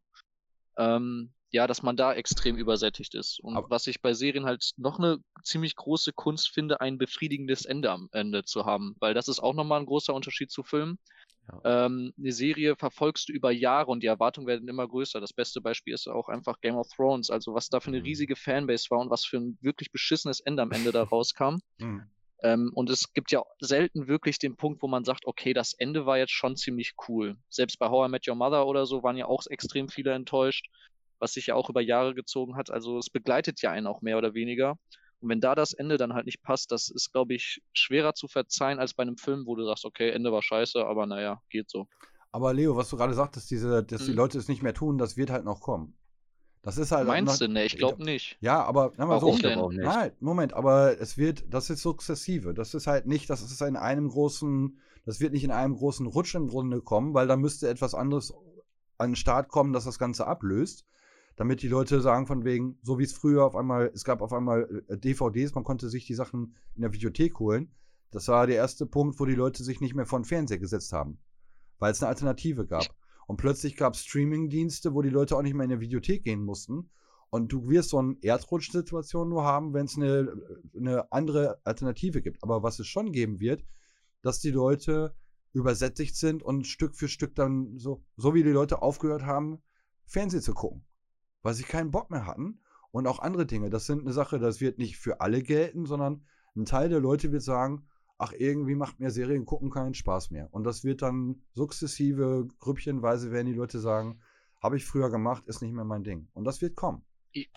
[0.76, 3.40] ähm, ja, dass man da extrem übersättigt ist.
[3.40, 7.64] Und Aber was ich bei Serien halt noch eine ziemlich große Kunst finde, ein befriedigendes
[7.64, 8.96] Ende am Ende zu haben.
[9.00, 10.98] Weil das ist auch nochmal ein großer Unterschied zu Filmen.
[11.48, 11.86] Ja.
[11.86, 15.20] Ähm, eine Serie verfolgst du über Jahre und die Erwartungen werden immer größer.
[15.20, 17.30] Das beste Beispiel ist auch einfach Game of Thrones.
[17.30, 18.04] Also was da für eine mhm.
[18.04, 21.58] riesige Fanbase war und was für ein wirklich beschissenes Ende am Ende da rauskam.
[21.78, 22.10] Mhm.
[22.42, 26.06] Ähm, und es gibt ja selten wirklich den Punkt, wo man sagt, okay, das Ende
[26.06, 27.36] war jetzt schon ziemlich cool.
[27.48, 30.66] Selbst bei How I Met Your Mother oder so waren ja auch extrem viele enttäuscht,
[31.18, 32.70] was sich ja auch über Jahre gezogen hat.
[32.70, 34.78] Also es begleitet ja einen auch mehr oder weniger.
[35.20, 38.28] Und wenn da das Ende dann halt nicht passt, das ist, glaube ich, schwerer zu
[38.28, 41.70] verzeihen als bei einem Film, wo du sagst, okay, Ende war scheiße, aber naja, geht
[41.70, 41.88] so.
[42.32, 44.06] Aber Leo, was du gerade sagtest, diese, dass hm.
[44.08, 45.96] die Leute es nicht mehr tun, das wird halt noch kommen.
[46.66, 47.06] Das ist halt.
[47.06, 47.52] Meinst noch, du?
[47.52, 48.38] Ne, ich glaube nicht.
[48.40, 49.38] Ja, aber na, mal so.
[49.38, 49.56] Denn?
[49.76, 52.54] Nein, Moment, aber es wird, das ist sukzessive.
[52.54, 56.06] Das ist halt nicht, das ist in einem großen, das wird nicht in einem großen
[56.06, 58.34] Rutsch im Grunde kommen, weil da müsste etwas anderes
[58.98, 60.84] an den Start kommen, das das Ganze ablöst.
[61.36, 64.32] Damit die Leute sagen, von wegen, so wie es früher auf einmal, es gab auf
[64.32, 67.70] einmal äh, DVDs, man konnte sich die Sachen in der Videothek holen.
[68.10, 70.92] Das war der erste Punkt, wo die Leute sich nicht mehr vor den Fernseher gesetzt
[70.92, 71.20] haben.
[71.78, 72.86] Weil es eine Alternative gab.
[73.26, 76.44] Und plötzlich gab es Streaming-Dienste, wo die Leute auch nicht mehr in der Videothek gehen
[76.44, 76.90] mussten.
[77.30, 80.32] Und du wirst so eine Erdrutsch-Situation nur haben, wenn es eine,
[80.76, 82.42] eine andere Alternative gibt.
[82.42, 83.64] Aber was es schon geben wird,
[84.22, 85.14] dass die Leute
[85.52, 89.62] übersättigt sind und Stück für Stück dann so, so wie die Leute aufgehört haben,
[90.04, 90.84] Fernsehen zu gucken.
[91.42, 92.60] Weil sie keinen Bock mehr hatten.
[92.92, 93.68] Und auch andere Dinge.
[93.68, 96.24] Das sind eine Sache, das wird nicht für alle gelten, sondern
[96.56, 97.86] ein Teil der Leute wird sagen,
[98.18, 100.48] ach, irgendwie macht mir Serien gucken keinen Spaß mehr.
[100.52, 104.20] Und das wird dann sukzessive, grüppchenweise werden die Leute sagen,
[104.62, 106.28] habe ich früher gemacht, ist nicht mehr mein Ding.
[106.32, 107.04] Und das wird kommen.
[107.32, 107.50] Ich,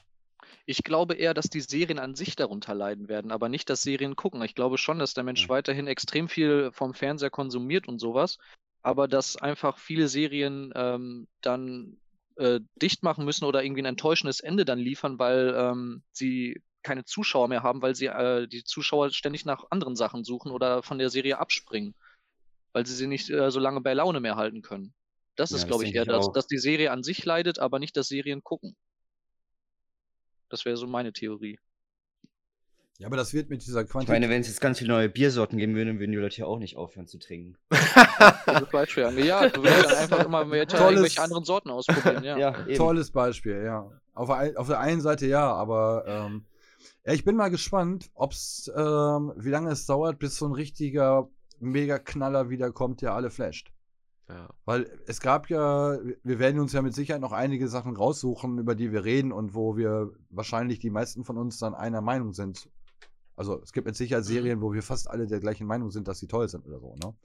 [0.66, 4.16] ich glaube eher, dass die Serien an sich darunter leiden werden, aber nicht das Serien
[4.16, 4.42] gucken.
[4.42, 5.50] Ich glaube schon, dass der Mensch ja.
[5.50, 8.38] weiterhin extrem viel vom Fernseher konsumiert und sowas,
[8.82, 11.98] aber dass einfach viele Serien ähm, dann
[12.36, 17.06] äh, dicht machen müssen oder irgendwie ein enttäuschendes Ende dann liefern, weil ähm, sie keine
[17.06, 20.98] Zuschauer mehr haben, weil sie äh, die Zuschauer ständig nach anderen Sachen suchen oder von
[20.98, 21.94] der Serie abspringen,
[22.74, 24.92] weil sie sie nicht äh, so lange bei Laune mehr halten können.
[25.36, 27.96] Das ja, ist, glaube ich, eher das, dass die Serie an sich leidet, aber nicht
[27.96, 28.76] das Serien gucken.
[30.50, 31.60] Das wäre so meine Theorie.
[32.98, 34.16] Ja, aber das wird mit dieser Quantität.
[34.16, 36.48] Ich meine, wenn es jetzt ganz viele neue Biersorten geben würde, würden die Leute ja
[36.48, 37.56] auch nicht aufhören zu trinken.
[38.72, 39.26] Beispiel.
[39.26, 42.24] Ja, du würdest dann einfach immer mehr Tolles, irgendwelche anderen Sorten ausprobieren.
[42.24, 43.90] Ja, ja Tolles Beispiel, ja.
[44.16, 46.46] Auf, auf, der einen Seite ja, aber ähm,
[47.10, 51.28] ja, ich bin mal gespannt, ob's, ähm, wie lange es dauert, bis so ein richtiger
[51.60, 53.74] Mega-Knaller wiederkommt, der alle flasht.
[54.28, 54.48] Ja.
[54.66, 58.76] Weil es gab ja, wir werden uns ja mit Sicherheit noch einige Sachen raussuchen, über
[58.76, 62.70] die wir reden und wo wir wahrscheinlich die meisten von uns dann einer Meinung sind.
[63.36, 64.28] Also es gibt mit Sicherheit mhm.
[64.28, 66.96] Serien, wo wir fast alle der gleichen Meinung sind, dass sie toll sind oder so,
[67.04, 67.16] ne?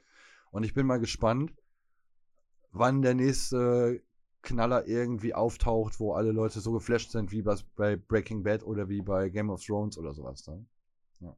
[0.50, 1.52] Und ich bin mal gespannt,
[2.72, 4.00] wann der nächste
[4.44, 9.02] Knaller irgendwie auftaucht, wo alle Leute so geflasht sind wie bei Breaking Bad oder wie
[9.02, 10.46] bei Game of Thrones oder sowas.
[10.46, 10.64] Ne?
[11.20, 11.36] Ja.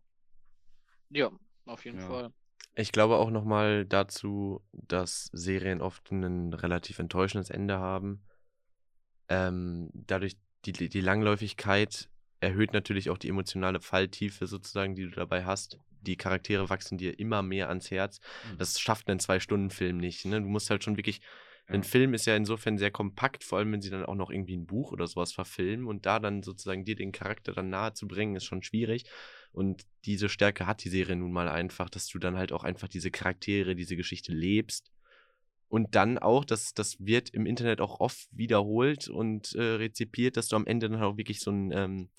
[1.10, 1.30] ja,
[1.64, 2.06] auf jeden ja.
[2.06, 2.32] Fall.
[2.74, 8.22] Ich glaube auch nochmal dazu, dass Serien oft ein relativ enttäuschendes Ende haben.
[9.28, 10.36] Ähm, dadurch
[10.66, 15.78] die, die Langläufigkeit erhöht natürlich auch die emotionale Falltiefe sozusagen, die du dabei hast.
[16.02, 18.20] Die Charaktere wachsen dir immer mehr ans Herz.
[18.52, 18.58] Mhm.
[18.58, 20.26] Das schafft ein Zwei-Stunden-Film nicht.
[20.26, 20.42] Ne?
[20.42, 21.22] Du musst halt schon wirklich
[21.68, 24.56] ein Film ist ja insofern sehr kompakt, vor allem wenn sie dann auch noch irgendwie
[24.56, 28.06] ein Buch oder sowas verfilmen und da dann sozusagen dir den Charakter dann nahe zu
[28.06, 29.04] bringen, ist schon schwierig.
[29.52, 32.88] Und diese Stärke hat die Serie nun mal einfach, dass du dann halt auch einfach
[32.88, 34.92] diese Charaktere, diese Geschichte lebst.
[35.68, 40.46] Und dann auch, das, das wird im Internet auch oft wiederholt und äh, rezipiert, dass
[40.46, 42.10] du am Ende dann auch wirklich so ein, ähm,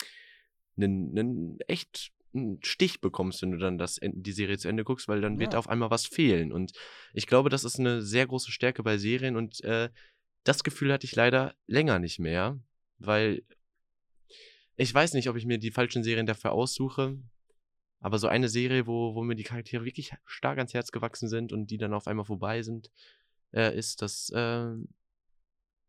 [0.76, 5.08] einen, einen echt einen Stich bekommst, wenn du dann das, die Serie zu Ende guckst,
[5.08, 5.40] weil dann ja.
[5.40, 6.52] wird auf einmal was fehlen.
[6.52, 6.72] Und
[7.14, 9.90] ich glaube, das ist eine sehr große Stärke bei Serien und äh,
[10.44, 12.60] das Gefühl hatte ich leider länger nicht mehr,
[13.00, 13.44] weil
[14.78, 17.18] ich weiß nicht, ob ich mir die falschen Serien dafür aussuche,
[18.00, 21.52] aber so eine Serie, wo, wo mir die Charaktere wirklich stark ans Herz gewachsen sind
[21.52, 22.92] und die dann auf einmal vorbei sind,
[23.54, 24.68] äh, ist das, äh,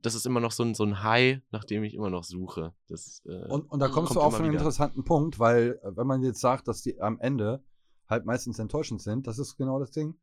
[0.03, 2.73] das ist immer noch so ein, so ein High, nach dem ich immer noch suche.
[2.89, 4.59] Das, äh, und, und da kommst du auf einen wieder.
[4.59, 7.63] interessanten Punkt, weil äh, wenn man jetzt sagt, dass die am Ende
[8.09, 10.15] halt meistens enttäuschend sind, das ist genau das Ding.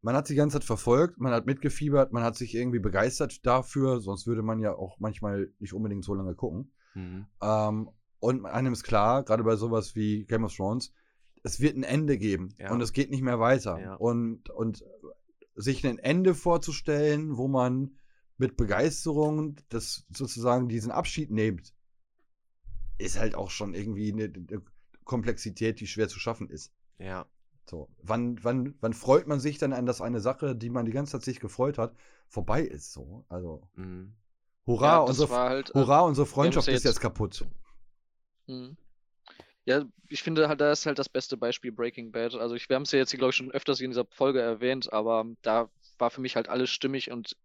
[0.00, 3.44] Man hat sie die ganze Zeit verfolgt, man hat mitgefiebert, man hat sich irgendwie begeistert
[3.44, 6.72] dafür, sonst würde man ja auch manchmal nicht unbedingt so lange gucken.
[6.94, 7.26] Mhm.
[7.42, 7.90] Ähm,
[8.20, 10.92] und einem ist klar, gerade bei sowas wie Game of Thrones,
[11.42, 12.72] es wird ein Ende geben ja.
[12.72, 13.78] und es geht nicht mehr weiter.
[13.80, 13.94] Ja.
[13.94, 14.84] Und, und
[15.58, 17.96] sich ein Ende vorzustellen, wo man
[18.36, 21.74] mit Begeisterung das sozusagen diesen Abschied nimmt,
[22.98, 24.62] ist halt auch schon irgendwie eine, eine
[25.04, 26.72] Komplexität, die schwer zu schaffen ist.
[26.98, 27.26] Ja.
[27.68, 30.92] So, wann, wann, wann freut man sich dann an, dass eine Sache, die man die
[30.92, 31.94] ganze Zeit sich gefreut hat,
[32.28, 32.92] vorbei ist?
[32.92, 33.68] So, also.
[33.74, 34.14] Mhm.
[34.66, 37.46] Hurra, ja, unsere, halt, hurra, unsere Freundschaft ist jetzt kaputt.
[38.46, 38.76] Mhm.
[39.68, 42.34] Ja, ich finde halt, da ist halt das beste Beispiel Breaking Bad.
[42.34, 44.90] Also ich, wir haben es ja jetzt, glaube ich, schon öfters in dieser Folge erwähnt,
[44.94, 47.36] aber da war für mich halt alles stimmig und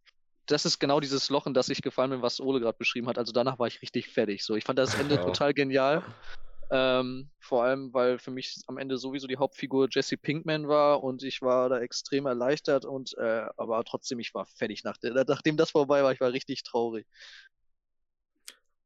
[0.45, 3.17] das ist genau dieses Loch, in das ich gefallen bin, was Ole gerade beschrieben hat.
[3.17, 4.45] Also danach war ich richtig fertig.
[4.45, 6.01] So, ich fand das Ende total genial.
[6.71, 11.23] Ähm, vor allem, weil für mich am Ende sowieso die Hauptfigur Jesse Pinkman war und
[11.23, 14.85] ich war da extrem erleichtert und äh, aber trotzdem, ich war fertig.
[14.85, 14.95] Nach,
[15.27, 17.05] nachdem das vorbei war, ich war richtig traurig.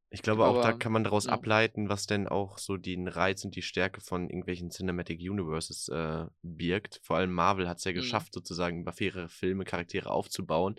[0.10, 1.34] Ich glaube, auch da kann man daraus ja.
[1.34, 6.26] ableiten, was denn auch so den Reiz und die Stärke von irgendwelchen Cinematic Universes äh,
[6.44, 7.02] birgt.
[7.04, 7.96] Vor allem Marvel hat es ja mhm.
[7.96, 10.76] geschafft, sozusagen über faire Filme Charaktere aufzubauen,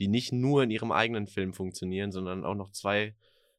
[0.00, 3.14] die nicht nur in ihrem eigenen Film funktionieren, sondern auch noch zwei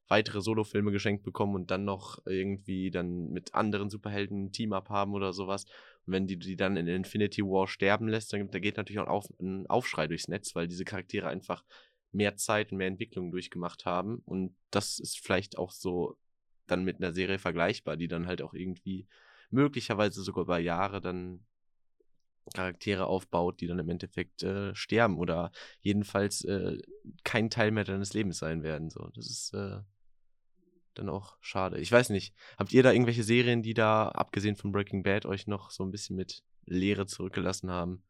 [0.08, 5.14] weitere Solo-Filme geschenkt bekommen und dann noch irgendwie dann mit anderen Superhelden ein Team-Up haben
[5.14, 5.64] oder sowas.
[6.06, 9.26] Und wenn die die dann in Infinity War sterben lässt, dann da geht natürlich auch
[9.40, 11.64] ein Aufschrei durchs Netz, weil diese Charaktere einfach
[12.14, 14.22] mehr Zeit und mehr Entwicklung durchgemacht haben.
[14.24, 16.16] Und das ist vielleicht auch so
[16.66, 19.06] dann mit einer Serie vergleichbar, die dann halt auch irgendwie
[19.50, 21.44] möglicherweise sogar über Jahre dann
[22.52, 25.50] Charaktere aufbaut, die dann im Endeffekt äh, sterben oder
[25.80, 26.78] jedenfalls äh,
[27.24, 28.90] kein Teil mehr deines Lebens sein werden.
[28.90, 29.80] So, das ist äh,
[30.94, 31.78] dann auch schade.
[31.80, 35.46] Ich weiß nicht, habt ihr da irgendwelche Serien, die da, abgesehen von Breaking Bad, euch
[35.46, 38.02] noch so ein bisschen mit Leere zurückgelassen haben?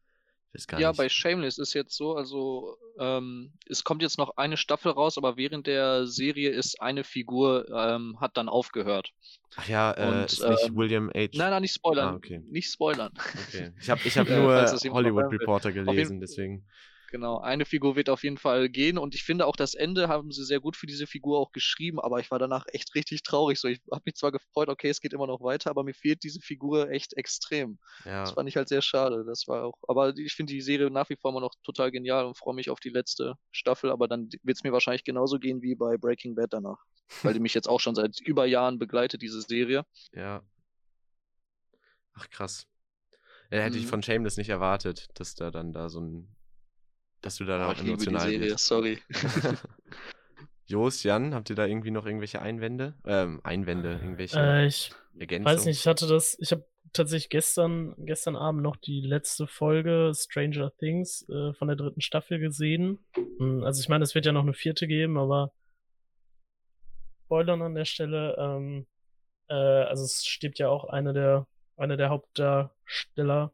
[0.77, 0.97] Ja, nicht.
[0.97, 5.37] bei Shameless ist jetzt so, also ähm, es kommt jetzt noch eine Staffel raus, aber
[5.37, 9.11] während der Serie ist eine Figur, ähm, hat dann aufgehört.
[9.57, 11.29] Ach ja, äh, Und, ist nicht ähm, William H.
[11.33, 12.13] Nein, nein, nicht spoilern.
[12.13, 12.41] Ah, okay.
[12.49, 13.13] Nicht spoilern.
[13.47, 13.71] Okay.
[13.79, 16.65] Ich habe ich hab nur Hollywood Reporter gelesen, deswegen.
[17.15, 20.33] Genau, eine Figur wird auf jeden Fall gehen und ich finde auch das Ende haben
[20.33, 23.57] sie sehr gut für diese Figur auch geschrieben, aber ich war danach echt richtig traurig.
[23.57, 26.23] So, ich habe mich zwar gefreut, okay, es geht immer noch weiter, aber mir fehlt
[26.23, 27.79] diese Figur echt extrem.
[28.03, 28.23] Ja.
[28.23, 29.23] Das fand ich halt sehr schade.
[29.25, 32.25] Das war auch, aber ich finde die Serie nach wie vor immer noch total genial
[32.25, 35.61] und freue mich auf die letzte Staffel, aber dann wird es mir wahrscheinlich genauso gehen
[35.61, 36.83] wie bei Breaking Bad danach,
[37.23, 39.85] weil die mich jetzt auch schon seit über Jahren begleitet, diese Serie.
[40.11, 40.43] Ja.
[42.13, 42.67] Ach krass.
[43.49, 43.83] Hätte mhm.
[43.83, 46.34] ich von Shameless nicht erwartet, dass da dann da so ein
[47.25, 48.67] dass du da oh, ich emotional liebe die Serie, bist.
[48.67, 48.99] sorry.
[50.67, 52.93] Jos, Jan, habt ihr da irgendwie noch irgendwelche Einwände?
[53.05, 55.45] Ähm, Einwände, irgendwelche äh, ich Ergänzungen?
[55.57, 60.11] weiß nicht, ich hatte das, ich habe tatsächlich gestern, gestern Abend noch die letzte Folge
[60.15, 62.99] Stranger Things äh, von der dritten Staffel gesehen.
[63.39, 65.51] Hm, also ich meine, es wird ja noch eine vierte geben, aber
[67.25, 68.85] Spoilern an der Stelle, ähm,
[69.49, 73.51] äh, also es stirbt ja auch eine der, eine der Hauptdarsteller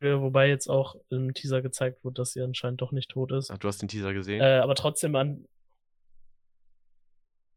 [0.00, 3.50] Wobei jetzt auch im Teaser gezeigt wurde, dass sie anscheinend doch nicht tot ist.
[3.50, 4.40] Ach, du hast den Teaser gesehen?
[4.40, 5.46] Äh, aber trotzdem an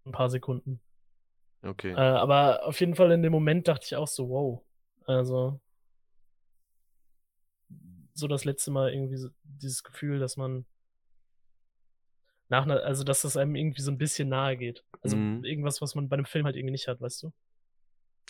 [0.06, 0.82] ein paar Sekunden.
[1.62, 1.92] Okay.
[1.92, 4.62] Äh, aber auf jeden Fall in dem Moment dachte ich auch so, wow.
[5.06, 5.62] Also
[8.14, 10.66] so das letzte Mal irgendwie so, dieses Gefühl, dass man
[12.50, 14.84] nach einer, also dass das einem irgendwie so ein bisschen nahe geht.
[15.02, 15.44] Also mhm.
[15.46, 17.34] irgendwas, was man bei einem Film halt irgendwie nicht hat, weißt du?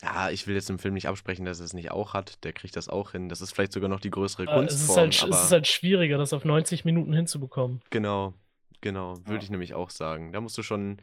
[0.01, 2.43] Ja, ich will jetzt im Film nicht absprechen, dass er es nicht auch hat.
[2.43, 3.29] Der kriegt das auch hin.
[3.29, 5.09] Das ist vielleicht sogar noch die größere Kunstform.
[5.09, 7.81] Es ist, halt, es ist halt schwieriger, das auf 90 Minuten hinzubekommen.
[7.89, 8.33] Genau,
[8.81, 9.17] genau.
[9.17, 9.41] Würde ja.
[9.41, 10.33] ich nämlich auch sagen.
[10.33, 10.97] Da musst du schon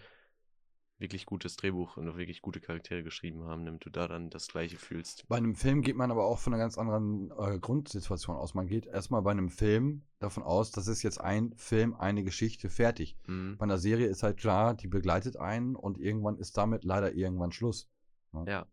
[1.01, 4.77] wirklich gutes Drehbuch und wirklich gute Charaktere geschrieben haben, damit du da dann das Gleiche
[4.77, 5.27] fühlst.
[5.29, 8.55] Bei einem Film geht man aber auch von einer ganz anderen äh, Grundsituation aus.
[8.55, 12.69] Man geht erstmal bei einem Film davon aus, das ist jetzt ein Film, eine Geschichte,
[12.69, 13.17] fertig.
[13.27, 13.57] Mhm.
[13.57, 17.53] Bei einer Serie ist halt klar, die begleitet einen und irgendwann ist damit leider irgendwann
[17.53, 17.89] Schluss.
[18.35, 18.45] Ja.
[18.45, 18.67] ja.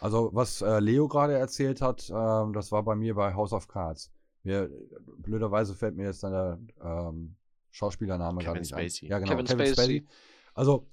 [0.00, 3.68] Also, was äh, Leo gerade erzählt hat, äh, das war bei mir bei House of
[3.68, 4.12] Cards.
[4.44, 4.70] Mir,
[5.18, 7.36] blöderweise fällt mir jetzt der ähm,
[7.70, 9.06] Schauspielername gerade nicht Spacey.
[9.06, 9.10] ein.
[9.10, 9.74] Ja, genau, Kevin, Kevin Spacey.
[9.74, 10.06] Spacey.
[10.54, 10.86] Also,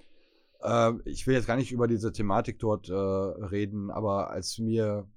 [0.62, 5.08] Äh, ich will jetzt gar nicht über diese Thematik dort äh, reden, aber als mir.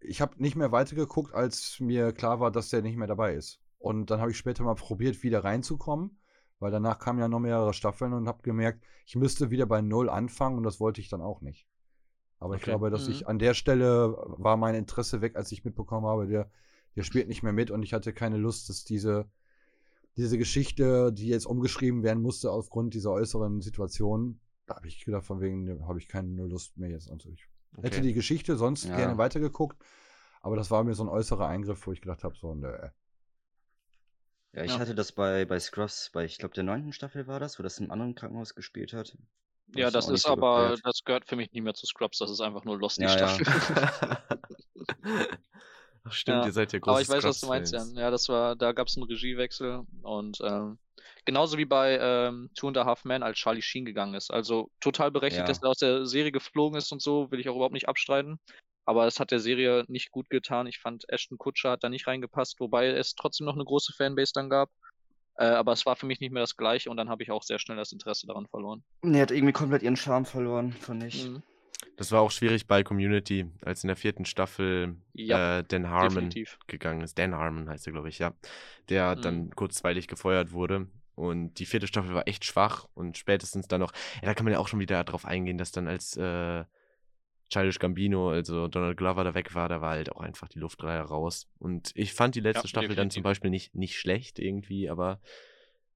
[0.00, 3.60] Ich habe nicht mehr weitergeguckt, als mir klar war, dass der nicht mehr dabei ist.
[3.78, 6.18] Und dann habe ich später mal probiert, wieder reinzukommen,
[6.60, 10.08] weil danach kamen ja noch mehrere Staffeln und habe gemerkt, ich müsste wieder bei Null
[10.08, 11.66] anfangen und das wollte ich dann auch nicht.
[12.38, 12.58] Aber okay.
[12.58, 13.12] ich glaube, dass mhm.
[13.12, 16.50] ich an der Stelle war mein Interesse weg, als ich mitbekommen habe, der,
[16.96, 19.28] der spielt nicht mehr mit und ich hatte keine Lust, dass diese,
[20.16, 25.24] diese Geschichte, die jetzt umgeschrieben werden musste aufgrund dieser äußeren Situation, da habe ich gedacht,
[25.24, 27.10] von wegen, habe ich keine Lust mehr jetzt.
[27.10, 27.86] Also ich okay.
[27.86, 28.96] hätte die Geschichte sonst ja.
[28.96, 29.82] gerne weitergeguckt,
[30.40, 32.92] aber das war mir so ein äußerer Eingriff, wo ich gedacht habe, so, ne.
[34.52, 34.78] Ja, ich ja.
[34.78, 37.78] hatte das bei, bei Scruffs, bei, ich glaube, der neunten Staffel war das, wo das
[37.78, 39.16] im anderen Krankenhaus gespielt hat.
[39.74, 40.80] Ja, das ist so aber, gehört.
[40.84, 43.08] das gehört für mich nicht mehr zu Scrubs, das ist einfach nur Lost, die ja,
[43.08, 43.46] Staffel.
[43.46, 44.22] Ja.
[46.04, 47.94] Ach stimmt, ihr seid ja große Aber ich weiß, was du meinst, Jan.
[47.94, 50.78] Ja, das war, da gab es einen Regiewechsel und ähm,
[51.28, 54.30] Genauso wie bei ähm, Two and a Half Men, als Charlie Sheen gegangen ist.
[54.30, 55.46] Also total berechtigt, ja.
[55.46, 58.40] dass er aus der Serie geflogen ist und so, will ich auch überhaupt nicht abstreiten.
[58.86, 60.66] Aber es hat der Serie nicht gut getan.
[60.66, 64.32] Ich fand, Ashton Kutscher hat da nicht reingepasst, wobei es trotzdem noch eine große Fanbase
[64.34, 64.70] dann gab.
[65.38, 67.44] Äh, aber es war für mich nicht mehr das gleiche und dann habe ich auch
[67.44, 68.82] sehr schnell das Interesse daran verloren.
[69.02, 71.28] Nee, hat irgendwie komplett ihren Charme verloren, fand ich.
[71.28, 71.42] Mhm.
[71.96, 76.14] Das war auch schwierig bei Community, als in der vierten Staffel ja, äh, Dan Harmon
[76.14, 76.58] definitiv.
[76.66, 77.18] gegangen ist.
[77.18, 78.34] Dan Harmon heißt er, glaube ich, ja.
[78.88, 79.22] Der mhm.
[79.22, 80.88] dann kurzweilig gefeuert wurde.
[81.14, 84.52] Und die vierte Staffel war echt schwach und spätestens dann noch, ja, da kann man
[84.52, 86.64] ja auch schon wieder drauf eingehen, dass dann als äh,
[87.48, 91.00] Childish Gambino, also Donald Glover, da weg war, da war halt auch einfach die Luftreihe
[91.00, 91.48] raus.
[91.58, 93.02] Und ich fand die letzte ja, Staffel definitiv.
[93.02, 95.20] dann zum Beispiel nicht, nicht schlecht irgendwie, aber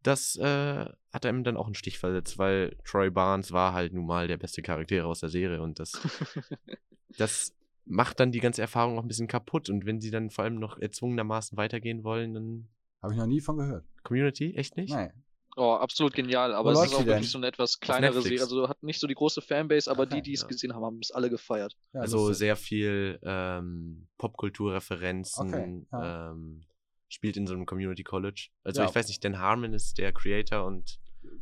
[0.03, 4.07] das äh, hat einem dann auch einen Stich versetzt, weil Troy Barnes war halt nun
[4.07, 5.93] mal der beste Charakter aus der Serie und das,
[7.19, 9.69] das macht dann die ganze Erfahrung auch ein bisschen kaputt.
[9.71, 12.69] Und wenn sie dann vor allem noch erzwungenermaßen weitergehen wollen, dann
[13.03, 13.85] habe ich noch nie von gehört.
[14.03, 14.55] Community?
[14.55, 14.95] Echt nicht?
[14.95, 15.13] Nein.
[15.57, 18.41] Oh, absolut genial, aber Wo es ist auch wirklich so eine etwas kleinere Serie.
[18.41, 20.49] Also hat nicht so die große Fanbase, aber okay, die, die es ja.
[20.49, 21.77] gesehen haben, haben es alle gefeiert.
[21.93, 26.31] Ja, also sehr viel ähm, Popkulturreferenzen, okay, ja.
[26.31, 26.65] ähm,
[27.09, 28.49] spielt in so einem Community College.
[28.65, 30.99] Also ich weiß nicht, Dan Harmon ist der Creator und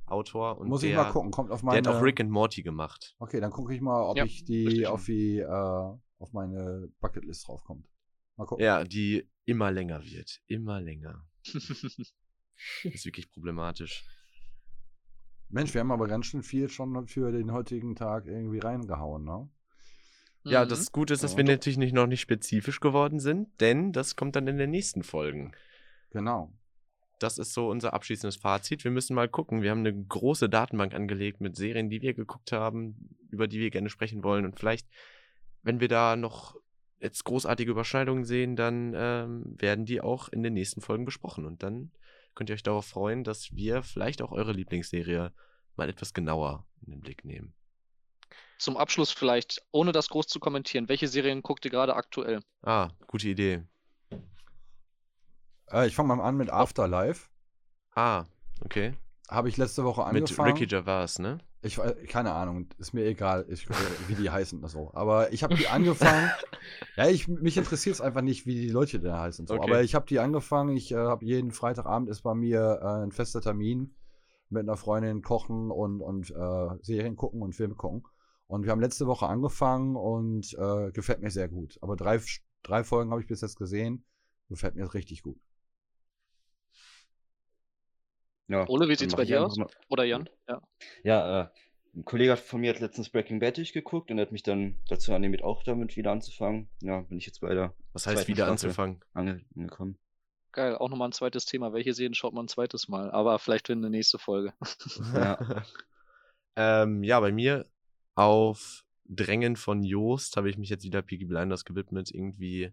[0.06, 1.80] Autor und Muss der, ich mal gucken, kommt auf meine...
[1.80, 3.14] Der hat auch Rick and Morty gemacht.
[3.20, 7.86] Okay, dann gucke ich mal, ob ich die auf, die äh, auf meine Bucketlist draufkommt.
[8.36, 8.64] Mal gucken.
[8.64, 10.40] Ja, die immer länger wird.
[10.46, 11.24] Immer länger.
[12.84, 14.04] das ist wirklich problematisch.
[15.48, 19.48] Mensch, wir haben aber ganz schön viel schon für den heutigen Tag irgendwie reingehauen, ne?
[20.44, 20.68] Ja, mhm.
[20.68, 24.16] das Gute ist, dass ja, wir natürlich nicht, noch nicht spezifisch geworden sind, denn das
[24.16, 25.52] kommt dann in den nächsten Folgen.
[26.10, 26.52] Genau.
[27.18, 28.84] Das ist so unser abschließendes Fazit.
[28.84, 29.60] Wir müssen mal gucken.
[29.60, 33.70] Wir haben eine große Datenbank angelegt mit Serien, die wir geguckt haben, über die wir
[33.70, 34.46] gerne sprechen wollen.
[34.46, 34.88] Und vielleicht,
[35.62, 36.56] wenn wir da noch
[36.98, 41.44] jetzt großartige Überschneidungen sehen, dann ähm, werden die auch in den nächsten Folgen besprochen.
[41.44, 41.90] Und dann
[42.34, 45.32] könnt ihr euch darauf freuen, dass wir vielleicht auch eure Lieblingsserie
[45.76, 47.54] mal etwas genauer in den Blick nehmen.
[48.58, 52.40] Zum Abschluss vielleicht, ohne das groß zu kommentieren, welche Serien guckt ihr gerade aktuell?
[52.62, 53.62] Ah, gute Idee.
[55.70, 57.28] Äh, ich fange mal an mit Afterlife.
[57.94, 58.26] Ah,
[58.64, 58.94] okay.
[59.28, 60.52] Habe ich letzte Woche angefangen.
[60.52, 61.38] Mit Ricky Gervais, ne?
[61.62, 63.68] Ich keine Ahnung, ist mir egal, ich,
[64.08, 64.90] wie die heißen so.
[64.94, 66.30] Aber ich habe die angefangen.
[66.96, 69.54] ja, ich, mich interessiert es einfach nicht, wie die Leute da heißen so.
[69.54, 69.70] Okay.
[69.70, 70.74] Aber ich habe die angefangen.
[70.76, 73.94] Ich äh, habe jeden Freitagabend ist bei mir äh, ein fester Termin
[74.48, 78.04] mit einer Freundin kochen und, und äh, Serien gucken und Filme gucken.
[78.46, 81.78] Und wir haben letzte Woche angefangen und äh, gefällt mir sehr gut.
[81.82, 82.20] Aber drei,
[82.62, 84.04] drei Folgen habe ich bis jetzt gesehen.
[84.48, 85.38] Gefällt mir richtig gut.
[88.50, 89.56] Ja, Ole, wie sieht's bei dir aus?
[89.88, 90.28] Oder Jan?
[90.48, 90.60] Ja,
[91.04, 91.48] ja äh,
[91.94, 95.44] ein Kollege von mir hat letztens Breaking Bad durchgeguckt und hat mich dann dazu animiert,
[95.44, 96.68] auch damit wieder anzufangen.
[96.82, 97.74] Ja, bin ich jetzt bei der.
[97.92, 99.04] Was heißt wieder Staffel anzufangen?
[99.14, 99.98] Angekommen.
[100.50, 101.72] Geil, auch nochmal ein zweites Thema.
[101.72, 103.12] Welche Serien schaut man ein zweites Mal?
[103.12, 104.52] Aber vielleicht für eine nächste Folge.
[105.14, 105.38] ja.
[106.56, 107.66] ähm, ja, bei mir
[108.16, 112.10] auf Drängen von Joost habe ich mich jetzt wieder Peaky Blinders gewidmet.
[112.12, 112.72] Irgendwie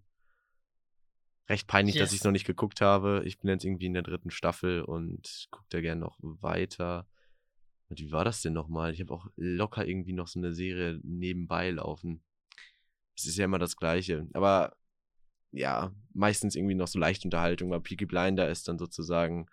[1.50, 2.06] recht peinlich, yes.
[2.06, 3.22] dass ich es noch nicht geguckt habe.
[3.26, 7.08] Ich bin jetzt irgendwie in der dritten Staffel und gucke da gerne noch weiter.
[7.90, 8.94] Und wie war das denn nochmal?
[8.94, 12.22] Ich habe auch locker irgendwie noch so eine Serie nebenbei laufen.
[13.16, 14.28] Es ist ja immer das Gleiche.
[14.34, 14.76] Aber
[15.52, 19.48] ja, meistens irgendwie noch so leicht Unterhaltung, weil Peaky Blinder ist dann sozusagen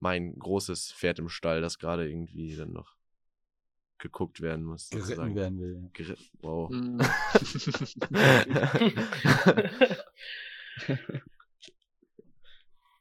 [0.00, 2.96] mein großes Pferd im Stall, das gerade irgendwie dann noch
[3.98, 4.90] geguckt werden muss.
[4.90, 5.90] Geritten werden will.
[5.94, 6.68] Ger wow.
[6.70, 7.00] Mm.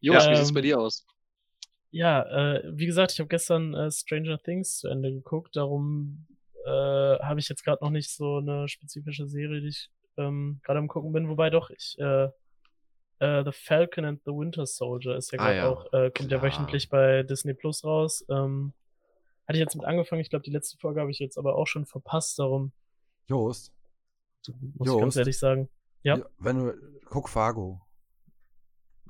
[0.01, 1.05] Jungs, ähm, wie sieht's bei dir aus?
[1.91, 2.23] Ja,
[2.55, 6.25] äh, wie gesagt, ich habe gestern äh, Stranger Things zu Ende geguckt, darum
[6.65, 10.79] äh, habe ich jetzt gerade noch nicht so eine spezifische Serie, die ich ähm, gerade
[10.79, 12.29] am gucken bin, wobei doch ich äh,
[13.21, 15.69] äh, The Falcon and the Winter Soldier ist ja gerade ah, ja.
[15.69, 16.41] auch, äh, kommt Klar.
[16.41, 18.25] ja wöchentlich bei Disney Plus raus.
[18.29, 18.73] Ähm,
[19.47, 20.21] hatte ich jetzt mit angefangen.
[20.21, 22.71] Ich glaube, die letzte Folge habe ich jetzt aber auch schon verpasst, darum.
[23.27, 23.71] Jost.
[24.47, 24.95] Muss Jost.
[24.95, 25.69] ich ganz ehrlich sagen.
[26.03, 26.17] Ja.
[26.17, 26.25] ja.
[26.39, 26.73] Wenn du,
[27.09, 27.81] guck Fargo.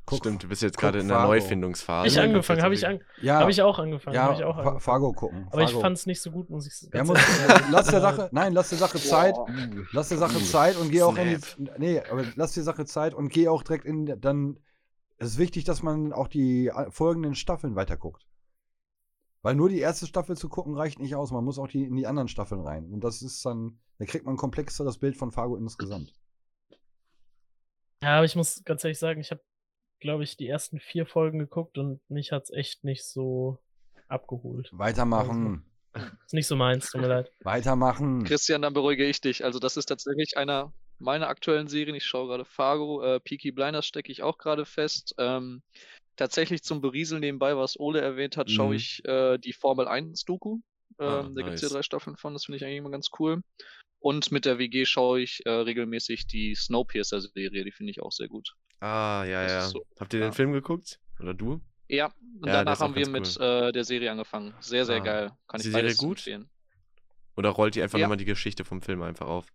[0.06, 2.08] Guck, Stimmt, du bist jetzt gerade in der Neufindungsphase.
[2.08, 4.16] Ich angefangen, habe ich, an, ja, hab ich auch angefangen.
[4.16, 4.80] Ja, ich auch angefangen.
[4.80, 5.48] Fargo gucken.
[5.52, 6.98] Aber ich fand es nicht so gut, muss ich sagen.
[6.98, 7.20] Ja, muss,
[7.70, 9.36] lass der Sache, nein, lass der Sache Zeit.
[9.94, 13.14] Lass der Sache Zeit und geh auch in die, nee, aber lass der Sache Zeit
[13.14, 14.60] und geh auch direkt in, dann,
[15.18, 18.26] es ist wichtig, dass man auch die folgenden Staffeln weiterguckt.
[19.44, 21.32] Weil nur die erste Staffel zu gucken reicht nicht aus.
[21.32, 22.92] Man muss auch die, in die anderen Staffeln rein.
[22.92, 26.14] Und das ist dann, da kriegt man ein komplexeres Bild von Fargo insgesamt.
[28.02, 29.41] Ja, aber ich muss ganz ehrlich sagen, ich habe,
[29.99, 33.60] glaube ich, die ersten vier Folgen geguckt und mich hat es echt nicht so
[34.08, 34.70] abgeholt.
[34.74, 35.66] Weitermachen.
[35.93, 37.32] Also, ist nicht so meins, tut mir leid.
[37.43, 38.24] Weitermachen.
[38.24, 39.43] Christian, dann beruhige ich dich.
[39.43, 41.95] Also, das ist tatsächlich einer meiner aktuellen Serien.
[41.95, 43.04] Ich schaue gerade Fargo.
[43.04, 45.16] Äh, Peaky Blinders stecke ich auch gerade fest.
[45.18, 45.62] Ähm,
[46.16, 48.52] tatsächlich zum Berieseln nebenbei, was Ole erwähnt hat, mhm.
[48.52, 50.60] schaue ich äh, die Formel 1 Doku.
[50.99, 51.36] Ähm, ah, da nice.
[51.36, 53.41] gibt es ja drei Staffeln von, das finde ich eigentlich immer ganz cool.
[54.02, 58.28] Und mit der WG schaue ich äh, regelmäßig die Snowpiercer-Serie, die finde ich auch sehr
[58.28, 58.56] gut.
[58.80, 59.68] Ah, ja, das ja.
[59.68, 60.28] So, Habt ihr ja.
[60.28, 60.99] den Film geguckt?
[61.20, 61.62] Oder du?
[61.88, 62.08] Ja,
[62.41, 63.12] und ja, danach haben wir cool.
[63.12, 64.56] mit äh, der Serie angefangen.
[64.60, 64.99] Sehr, sehr ah.
[64.99, 65.32] geil.
[65.47, 66.18] Kann Ist ich die Serie gut?
[66.18, 66.49] Empfehlen.
[67.38, 68.06] Oder rollt die einfach ja.
[68.06, 69.45] nochmal die Geschichte vom Film einfach auf?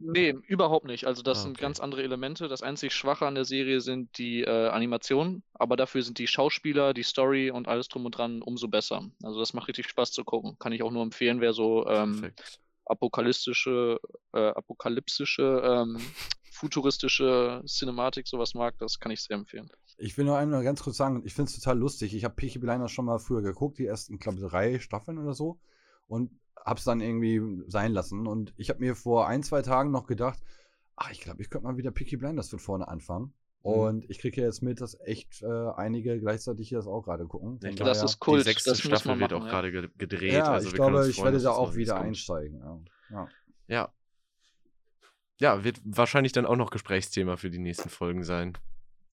[0.00, 1.06] Nee, überhaupt nicht.
[1.06, 1.48] Also das ah, okay.
[1.48, 2.48] sind ganz andere Elemente.
[2.48, 6.94] Das einzig Schwache an der Serie sind die äh, Animationen, aber dafür sind die Schauspieler,
[6.94, 9.10] die Story und alles drum und dran umso besser.
[9.22, 10.56] Also das macht richtig Spaß zu gucken.
[10.58, 12.32] Kann ich auch nur empfehlen, wer so ähm,
[12.90, 14.00] apokalyptische,
[14.32, 15.98] äh, apokalyptische, ähm,
[16.50, 19.70] futuristische Cinematik sowas mag, das kann ich sehr empfehlen.
[19.96, 22.14] Ich will nur einmal ganz kurz sagen, ich finde es total lustig.
[22.14, 25.60] Ich habe Peaky Blinders schon mal früher geguckt, die ersten, glaube drei Staffeln oder so.
[26.06, 28.26] Und hab's dann irgendwie sein lassen.
[28.26, 30.40] Und ich habe mir vor ein, zwei Tagen noch gedacht,
[30.96, 33.34] ach, ich glaube, ich könnte mal wieder Peaky Blinders von vorne anfangen.
[33.62, 33.70] Mhm.
[33.70, 37.58] Und ich kriege jetzt mit, dass echt äh, einige gleichzeitig hier das auch gerade gucken.
[37.64, 38.38] Ich glaube, das ist cool.
[38.38, 39.50] Die sechste das Staffel wird auch ja.
[39.50, 40.32] gerade gedreht.
[40.32, 42.60] Ja, also ich glaube, ich werde da auch wieder einsteigen.
[42.60, 42.80] Ja.
[43.10, 43.28] ja.
[43.66, 43.92] ja.
[45.40, 48.58] Ja, wird wahrscheinlich dann auch noch Gesprächsthema für die nächsten Folgen sein.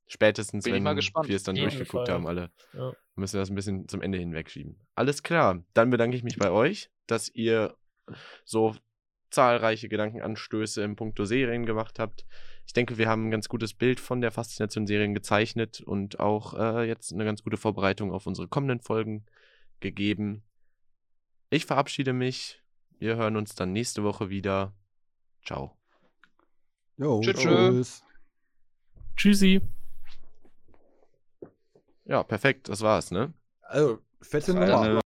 [0.07, 2.51] Spätestens, Bin wenn wir es dann durchgeguckt haben, alle.
[2.73, 2.93] Ja.
[3.15, 4.79] Müssen wir das ein bisschen zum Ende hinwegschieben.
[4.93, 5.63] Alles klar.
[5.73, 7.75] Dann bedanke ich mich bei euch, dass ihr
[8.43, 8.75] so
[9.31, 12.25] zahlreiche Gedankenanstöße im Punkto Serien gemacht habt.
[12.65, 16.53] Ich denke, wir haben ein ganz gutes Bild von der Faszination Serien gezeichnet und auch
[16.53, 19.25] äh, jetzt eine ganz gute Vorbereitung auf unsere kommenden Folgen
[19.79, 20.43] gegeben.
[21.49, 22.61] Ich verabschiede mich.
[22.97, 24.73] Wir hören uns dann nächste Woche wieder.
[25.45, 25.77] Ciao.
[26.97, 28.03] Jo, tschüss.
[29.15, 29.61] Tschüssi.
[32.05, 33.33] Ja, perfekt, das war's, ne?
[33.61, 35.01] Also, fette Nummer.